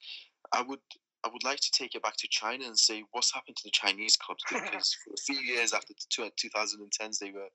[0.53, 0.81] I would
[1.25, 3.71] I would like to take it back to China and say what's happened to the
[3.71, 7.49] Chinese clubs because for a few years after the 2010s they were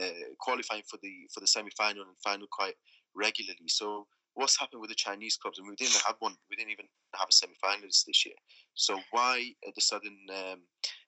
[0.00, 2.74] uh, qualifying for the for the semi final and final quite
[3.14, 3.68] regularly.
[3.68, 4.06] So
[4.38, 5.58] what's happened with the Chinese clubs?
[5.58, 6.36] I mean, we didn't have one.
[6.48, 8.36] We didn't even have a semi-finalist this year.
[8.74, 10.60] So why the sudden um,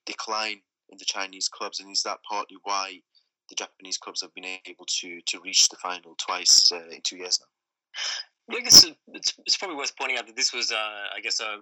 [0.05, 0.61] decline
[0.91, 1.79] in the Chinese clubs?
[1.81, 3.01] And is that partly why
[3.49, 7.19] the Japanese clubs have been able to to reach the final twice uh, in two
[7.19, 7.47] years now?
[8.51, 8.85] I guess
[9.15, 10.77] it's, it's probably worth pointing out that this was, uh,
[11.17, 11.59] I guess, a, a,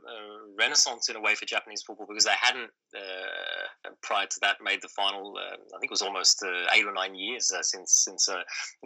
[0.58, 4.80] renaissance in a way for Japanese football because they hadn't, uh, prior to that, made
[4.82, 5.36] the final.
[5.36, 8.42] Uh, I think it was almost uh, eight or nine years uh, since since uh,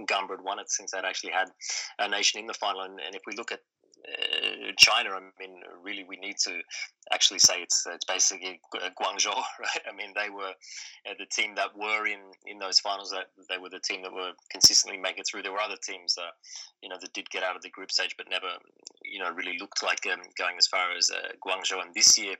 [0.06, 1.48] Gamba had won it, since they'd actually had
[1.98, 2.82] a nation in the final.
[2.82, 3.60] And, and if we look at
[4.08, 6.60] uh, China, I mean, really, we need to
[7.12, 9.82] actually say it's it's basically Guangzhou, right?
[9.88, 10.52] I mean, they were
[11.08, 13.10] uh, the team that were in in those finals.
[13.10, 15.42] That they were the team that were consistently making through.
[15.42, 16.30] There were other teams, uh,
[16.82, 18.48] you know, that did get out of the group stage, but never,
[19.04, 21.80] you know, really looked like um, going as far as uh, Guangzhou.
[21.80, 22.34] And this year,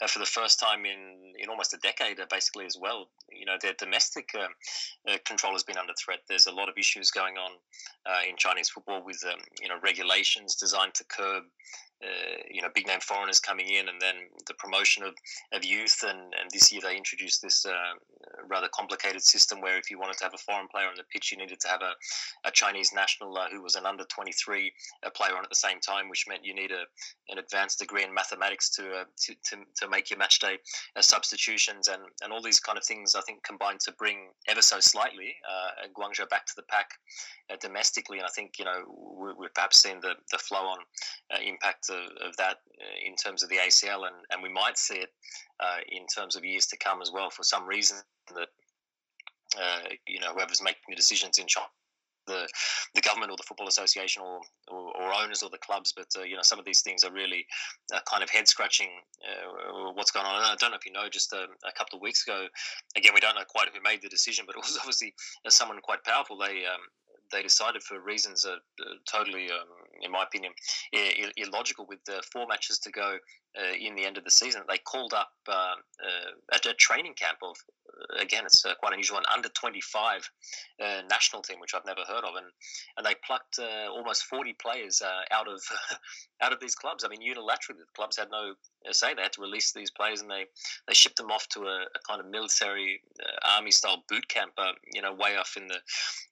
[0.00, 3.44] uh, for the first time in in almost a decade, uh, basically as well, you
[3.44, 6.20] know, their domestic um, control has been under threat.
[6.28, 7.52] There's a lot of issues going on
[8.28, 11.44] in Chinese football with um, you know regulations designed to curb
[12.02, 14.14] uh, you know big name foreigners coming in, and then
[14.46, 15.14] the promotion of,
[15.52, 16.04] of youth.
[16.06, 17.94] And, and this year they introduced this uh,
[18.48, 21.30] rather complicated system where if you wanted to have a foreign player on the pitch,
[21.32, 21.92] you needed to have a,
[22.48, 24.72] a Chinese national uh, who was an under 23
[25.04, 26.84] uh, player on at the same time, which meant you need a,
[27.30, 30.58] an advanced degree in mathematics to uh, to, to, to, make your match day
[30.96, 33.14] uh, substitutions and, and all these kind of things.
[33.14, 35.34] I think combined to bring ever so slightly
[35.96, 36.90] Guangzhou back to the pack
[37.60, 38.18] domestically.
[38.18, 38.82] And I think you know
[39.18, 40.78] we, we've perhaps seen the the flow on
[41.42, 42.58] impact of, of that
[43.04, 45.10] in terms of the ACL, and, and we might see it
[45.60, 47.30] uh, in terms of years to come as well.
[47.30, 47.98] For some reason
[48.34, 48.48] that
[49.58, 51.68] uh, you know whoever's making the decisions in China
[52.28, 52.46] the
[52.94, 55.92] the government or the football association or, or, or owners or the clubs.
[55.96, 57.46] But uh, you know, some of these things are really
[57.92, 58.88] uh, kind of head scratching.
[59.24, 60.36] Uh, what's going on?
[60.36, 61.08] And I don't know if you know.
[61.08, 62.46] Just a, a, couple of weeks ago,
[62.96, 65.14] again, we don't know quite who made the decision, but it was obviously
[65.48, 66.38] someone quite powerful.
[66.38, 66.84] They um,
[67.32, 68.56] they decided for reasons uh,
[69.10, 69.68] totally, um,
[70.02, 70.52] in my opinion,
[71.36, 73.18] illogical with the four matches to go
[73.58, 74.62] uh, in the end of the season.
[74.68, 75.74] They called up uh,
[76.52, 77.56] at a training camp of,
[78.20, 80.30] again, it's uh, quite unusual, an under 25
[80.80, 82.46] uh, national team, which I've never heard of, and
[82.96, 85.62] and they plucked uh, almost 40 players out of
[86.42, 87.04] out of these clubs.
[87.04, 88.54] I mean, unilaterally, the clubs had no
[88.90, 89.14] say.
[89.14, 90.46] They had to release these players, and they
[90.86, 93.00] they shipped them off to a, a kind of military
[93.56, 94.52] army style boot camp,
[94.92, 95.78] you know, way off in the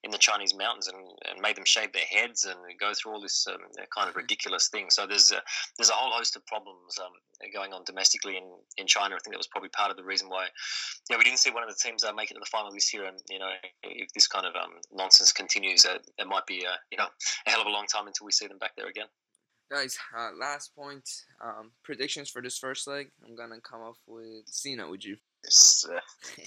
[0.03, 0.97] in the Chinese mountains, and,
[1.29, 3.57] and made them shave their heads and go through all this um,
[3.95, 4.19] kind of mm-hmm.
[4.19, 4.87] ridiculous thing.
[4.89, 5.41] So there's a,
[5.77, 7.11] there's a whole host of problems um,
[7.53, 8.43] going on domestically in,
[8.77, 9.15] in China.
[9.15, 10.47] I think that was probably part of the reason why,
[11.09, 12.93] yeah, we didn't see one of the teams uh, make it to the final this
[12.93, 13.05] year.
[13.05, 13.49] And you know,
[13.83, 17.07] if this kind of um, nonsense continues, uh, it might be uh, you know
[17.45, 19.07] a hell of a long time until we see them back there again.
[19.69, 21.09] Guys, uh, last point.
[21.43, 23.09] Um, predictions for this first leg.
[23.25, 24.87] I'm gonna come off with Sina.
[24.87, 25.17] Would you?
[25.43, 25.99] It's uh,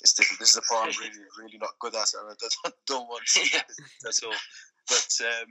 [0.00, 0.40] it's different.
[0.40, 2.34] This is a part I'm really really not good at, and I
[2.64, 3.60] don't, don't want to yeah.
[4.06, 4.34] at all.
[4.88, 5.48] But um,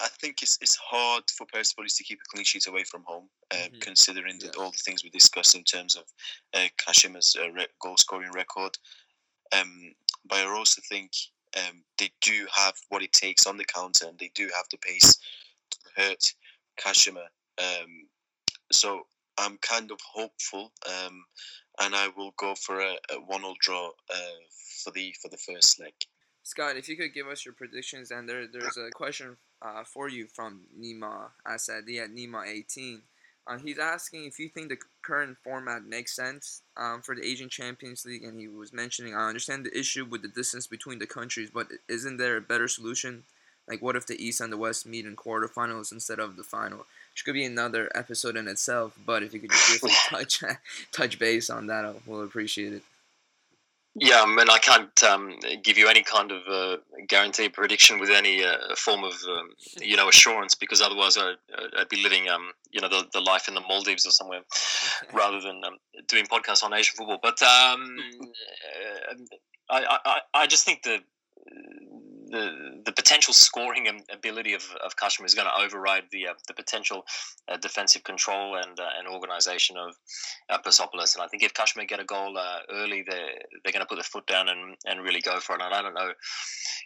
[0.00, 3.28] I think it's it's hard for Persepolis to keep a clean sheet away from home,
[3.50, 3.78] uh, mm-hmm.
[3.80, 6.04] considering the, all the things we discussed in terms of
[6.54, 8.76] uh, Kashima's uh, re- goal scoring record.
[9.58, 9.94] Um,
[10.28, 11.12] but I also think
[11.56, 14.78] um, they do have what it takes on the counter, and they do have the
[14.78, 15.18] pace
[15.70, 16.32] to hurt
[16.78, 17.26] Kashima.
[17.58, 18.08] Um,
[18.70, 19.02] so
[19.38, 21.24] I'm kind of hopeful, um,
[21.80, 24.40] and I will go for a, a one-all draw uh,
[24.82, 25.94] for the for the first leg.
[26.42, 30.08] Scott, if you could give us your predictions, and there there's a question uh, for
[30.08, 33.02] you from Nima Asadi at Nima 18.
[33.44, 37.48] Uh, he's asking if you think the current format makes sense um, for the Asian
[37.48, 41.06] Champions League, and he was mentioning I understand the issue with the distance between the
[41.06, 43.24] countries, but isn't there a better solution?
[43.68, 46.86] Like, what if the East and the West meet in quarterfinals instead of the final?
[47.12, 48.98] Which could be another episode in itself.
[49.06, 50.42] But if you could just briefly touch
[50.90, 52.82] touch base on that, we'll appreciate it.
[53.94, 56.78] Yeah, I mean, I can't um, give you any kind of uh,
[57.08, 59.50] guarantee prediction with any uh, form of, um,
[59.82, 61.34] you know, assurance because otherwise I'd,
[61.78, 64.40] I'd be living, um, you know, the, the life in the Maldives or somewhere
[65.12, 65.76] rather than um,
[66.08, 67.18] doing podcasts on Asian football.
[67.22, 67.96] But um,
[69.70, 71.00] I, I, I just think that
[72.32, 76.54] the the potential scoring ability of, of Kashima is going to override the uh, the
[76.54, 77.04] potential
[77.48, 79.94] uh, defensive control and uh, and organisation of
[80.50, 81.14] uh.
[81.14, 83.96] And I think if Kashima get a goal uh, early, they're they're going to put
[83.96, 85.62] their foot down and, and really go for it.
[85.62, 86.12] And I don't know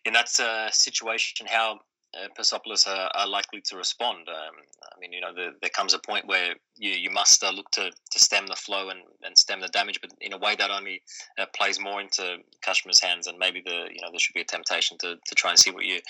[0.05, 1.79] in that uh, situation how
[2.23, 4.29] uh, Persepolis are, are, likely to respond.
[4.29, 4.55] Um,
[4.85, 7.71] I mean, you know, the, there comes a point where you, you must uh, look
[7.73, 10.71] to, to stem the flow and, and stem the damage, but in a way that
[10.71, 11.03] only
[11.39, 14.45] uh, plays more into Kashima's hands, and maybe the you know there should be a
[14.45, 16.01] temptation to, to try and see what you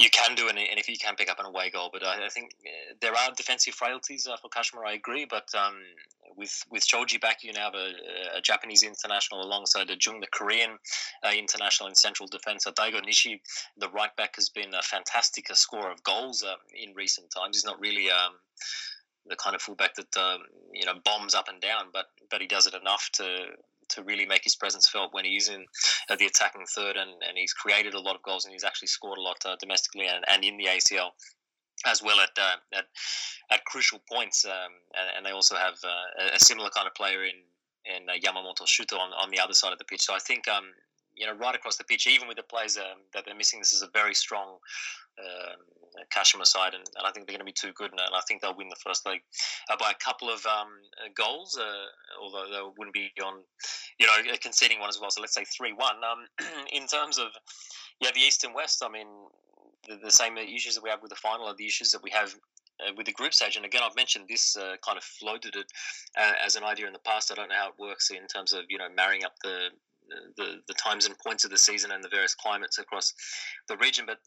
[0.00, 1.90] you can do, and, and if you can pick up an away goal.
[1.92, 4.86] But I, I think uh, there are defensive frailties uh, for Kashima.
[4.86, 5.74] I agree, but um,
[6.36, 10.26] with with Shoji back, you now have a, a, Japanese international alongside a Jung, the
[10.32, 10.78] Korean
[11.22, 12.64] uh, international in central defence.
[12.64, 13.40] Daigo Nishi,
[13.76, 15.19] the right back, has been fantastic
[15.50, 17.56] a scorer of goals uh, in recent times.
[17.56, 18.34] He's not really um,
[19.26, 20.40] the kind of fullback that um,
[20.72, 23.46] you know bombs up and down, but but he does it enough to
[23.90, 25.66] to really make his presence felt when he's in
[26.08, 28.88] uh, the attacking third, and, and he's created a lot of goals and he's actually
[28.88, 31.10] scored a lot uh, domestically and, and in the ACL
[31.86, 32.84] as well at uh, at,
[33.50, 34.44] at, crucial points.
[34.44, 37.36] Um, and, and, they also have uh, a similar kind of player in
[37.84, 40.02] in uh, Yamamoto Shuto on, on the other side of the pitch.
[40.02, 40.64] So I think um,
[41.20, 43.74] you know right across the pitch, even with the players um, that they're missing, this
[43.74, 44.56] is a very strong
[45.20, 45.60] um,
[46.16, 48.20] Kashima side, and, and, I think they're going to be too good, and, and, I
[48.26, 49.20] think they'll win the first leg
[49.68, 50.68] uh, by a couple of um,
[51.14, 53.42] goals, uh, although they wouldn't be on,
[53.98, 55.10] you know, conceding one as well.
[55.10, 55.96] So let's say three one.
[56.04, 56.26] Um,
[56.72, 57.28] in terms of
[58.00, 59.08] yeah, the East and West, I mean,
[59.86, 62.10] the, the, same issues that we have with the final are the issues that we
[62.10, 62.34] have.
[62.80, 65.66] Uh, with the group stage, and again, I've mentioned this, uh, kind of floated it
[66.18, 67.30] uh, as an idea in the past.
[67.30, 69.68] I don't know how it works in terms of you know marrying up the
[70.36, 73.14] the, the times and points of the season and the various climates across
[73.68, 74.06] the region.
[74.06, 74.18] But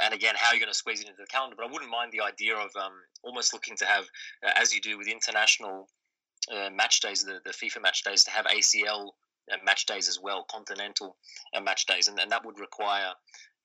[0.00, 1.56] and again, how you're going to squeeze it into the calendar.
[1.56, 4.04] But I wouldn't mind the idea of um, almost looking to have,
[4.46, 5.88] uh, as you do with international
[6.50, 9.10] uh, match days, the, the FIFA match days, to have ACL
[9.52, 11.16] uh, match days as well, continental
[11.54, 13.12] uh, match days, and, and that would require.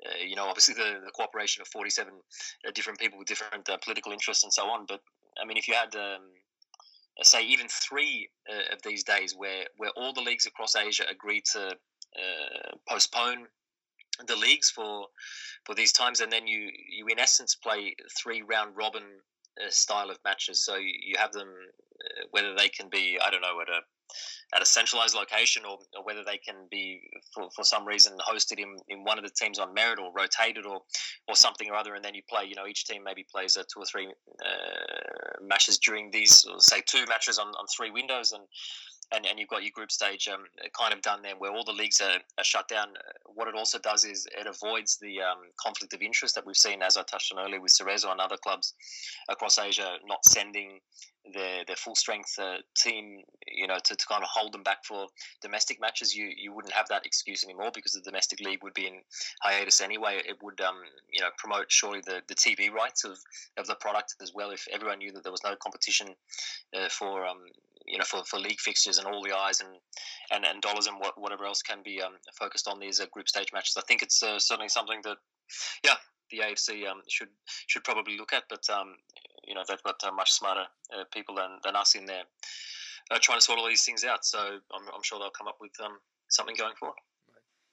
[0.06, 4.12] Uh, you know, obviously the, the cooperation of 47 uh, different people with different political
[4.12, 4.86] interests and so on.
[4.88, 5.02] But
[5.42, 6.22] I mean, if you had um,
[7.24, 11.44] say even three uh, of these days where where all the leagues across Asia agreed
[11.54, 13.48] to uh, postpone
[14.28, 15.08] the leagues for
[15.66, 19.04] for these times, and then you you in essence play three round robin
[19.64, 20.64] uh, style of matches.
[20.64, 23.82] So you, you have them uh, whether they can be I don't know at a
[24.56, 27.02] at a centralized location or, or whether they can be
[27.34, 30.66] for, for some reason hosted in, in one of the teams on merit or rotated
[30.66, 30.80] or
[31.28, 33.64] or something or other and then you play you know each team maybe plays uh,
[33.74, 38.44] two or three uh, matches during these say two matches on, on three windows and
[39.14, 40.46] and, and you've got your group stage um,
[40.78, 42.88] kind of done there where all the leagues are, are, shut down.
[43.26, 46.82] What it also does is it avoids the um, conflict of interest that we've seen,
[46.82, 48.74] as I touched on earlier, with Cerezo and other clubs
[49.30, 50.80] across Asia not sending
[51.34, 54.84] their their full strength uh, team, you know, to, to kind of hold them back
[54.86, 55.08] for
[55.42, 56.16] domestic matches.
[56.16, 59.02] You you wouldn't have that excuse anymore because the domestic league would be in
[59.42, 60.22] hiatus anyway.
[60.28, 60.78] It would um,
[61.12, 63.18] you know promote surely the, the TV rights of,
[63.58, 64.52] of the product as well.
[64.52, 66.08] If everyone knew that there was no competition
[66.76, 67.46] uh, for um,
[67.88, 69.70] you know for, for league fixtures and all the eyes and
[70.32, 73.30] and, and dollars and what, whatever else can be um, focused on these uh, group
[73.30, 73.78] stage matches.
[73.78, 75.18] I think it's uh, certainly something that
[75.84, 75.96] yeah
[76.32, 77.30] the AFC um, should
[77.68, 78.44] should probably look at.
[78.50, 78.96] But um,
[79.48, 82.24] you know they've got uh, much smarter uh, people than, than us in there
[83.12, 84.26] uh, trying to sort all these things out.
[84.26, 86.98] So I'm, I'm sure they'll come up with um, something going forward.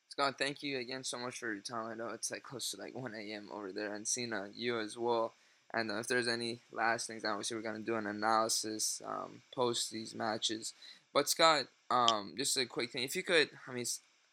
[0.08, 1.86] Scott, thank you again so much for your time.
[1.86, 3.48] I know it's like close to like 1 a.m.
[3.52, 5.34] over there, and seeing uh, you as well.
[5.74, 9.90] And uh, if there's any last things, obviously we're gonna do an analysis um, post
[9.90, 10.72] these matches.
[11.12, 13.84] But Scott, um, just a quick thing, if you could, I mean,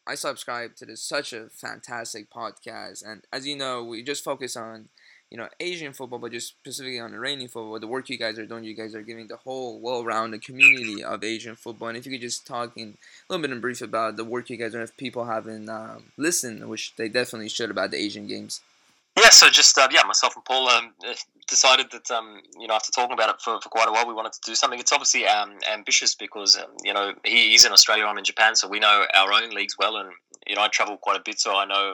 [0.08, 4.56] I subscribe to this such a fantastic podcast, and as you know, we just focus
[4.56, 4.90] on
[5.32, 7.80] you know Asian football, but just specifically on Iranian football.
[7.80, 11.24] The work you guys are doing, you guys are giving the whole well-rounded community of
[11.24, 11.88] Asian football.
[11.88, 14.50] And if you could just talk in a little bit in brief about the work
[14.50, 18.28] you guys are, if people haven't um, listened, which they definitely should, about the Asian
[18.28, 18.62] games.
[19.22, 20.94] Yeah, so just uh, yeah, myself and Paul um,
[21.48, 24.14] decided that um, you know after talking about it for, for quite a while, we
[24.14, 24.80] wanted to do something.
[24.80, 28.56] It's obviously um, ambitious because um, you know he, he's in Australia, I'm in Japan,
[28.56, 30.10] so we know our own leagues well, and
[30.48, 31.94] you know I travel quite a bit, so I know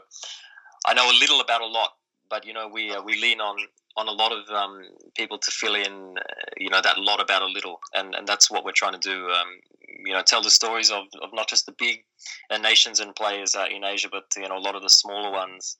[0.86, 1.92] I know a little about a lot
[2.30, 3.58] but you know we uh, we lean on
[3.98, 4.84] on a lot of um,
[5.16, 8.52] people to fill in, uh, you know, that lot about a little, and and that's
[8.52, 9.28] what we're trying to do.
[10.06, 12.04] You know, tell the stories of, of not just the big
[12.52, 15.32] uh, nations and players uh, in Asia, but you know, a lot of the smaller
[15.32, 15.76] ones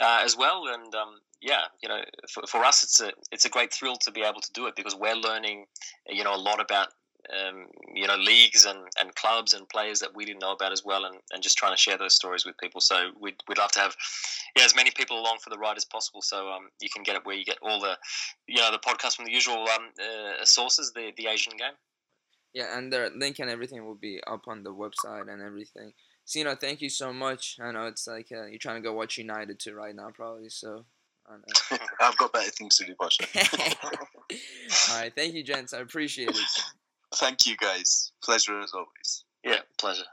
[0.00, 0.64] uh, as well.
[0.72, 4.10] And um, yeah, you know, for, for us, it's a it's a great thrill to
[4.10, 5.66] be able to do it because we're learning,
[6.08, 6.88] you know, a lot about
[7.32, 10.84] um, you know, leagues and, and clubs and players that we didn't know about as
[10.84, 12.80] well, and, and just trying to share those stories with people.
[12.80, 13.96] So we'd, we'd love to have
[14.56, 16.22] yeah as many people along for the ride as possible.
[16.22, 17.96] So um, you can get it where you get all the
[18.46, 21.72] you know the podcast from the usual um, uh, sources, the the Asian game.
[22.52, 25.92] Yeah, and the link and everything will be up on the website and everything.
[26.24, 27.58] Sina, thank you so much.
[27.60, 30.48] I know it's like uh, you're trying to go watch United too right now, probably.
[30.48, 30.84] So.
[32.00, 33.24] I've got better things to do, Pasha.
[34.90, 35.72] All right, thank you, gents.
[35.72, 36.36] I appreciate it.
[37.14, 38.12] Thank you, guys.
[38.22, 39.24] Pleasure as always.
[39.44, 40.04] Yeah, pleasure.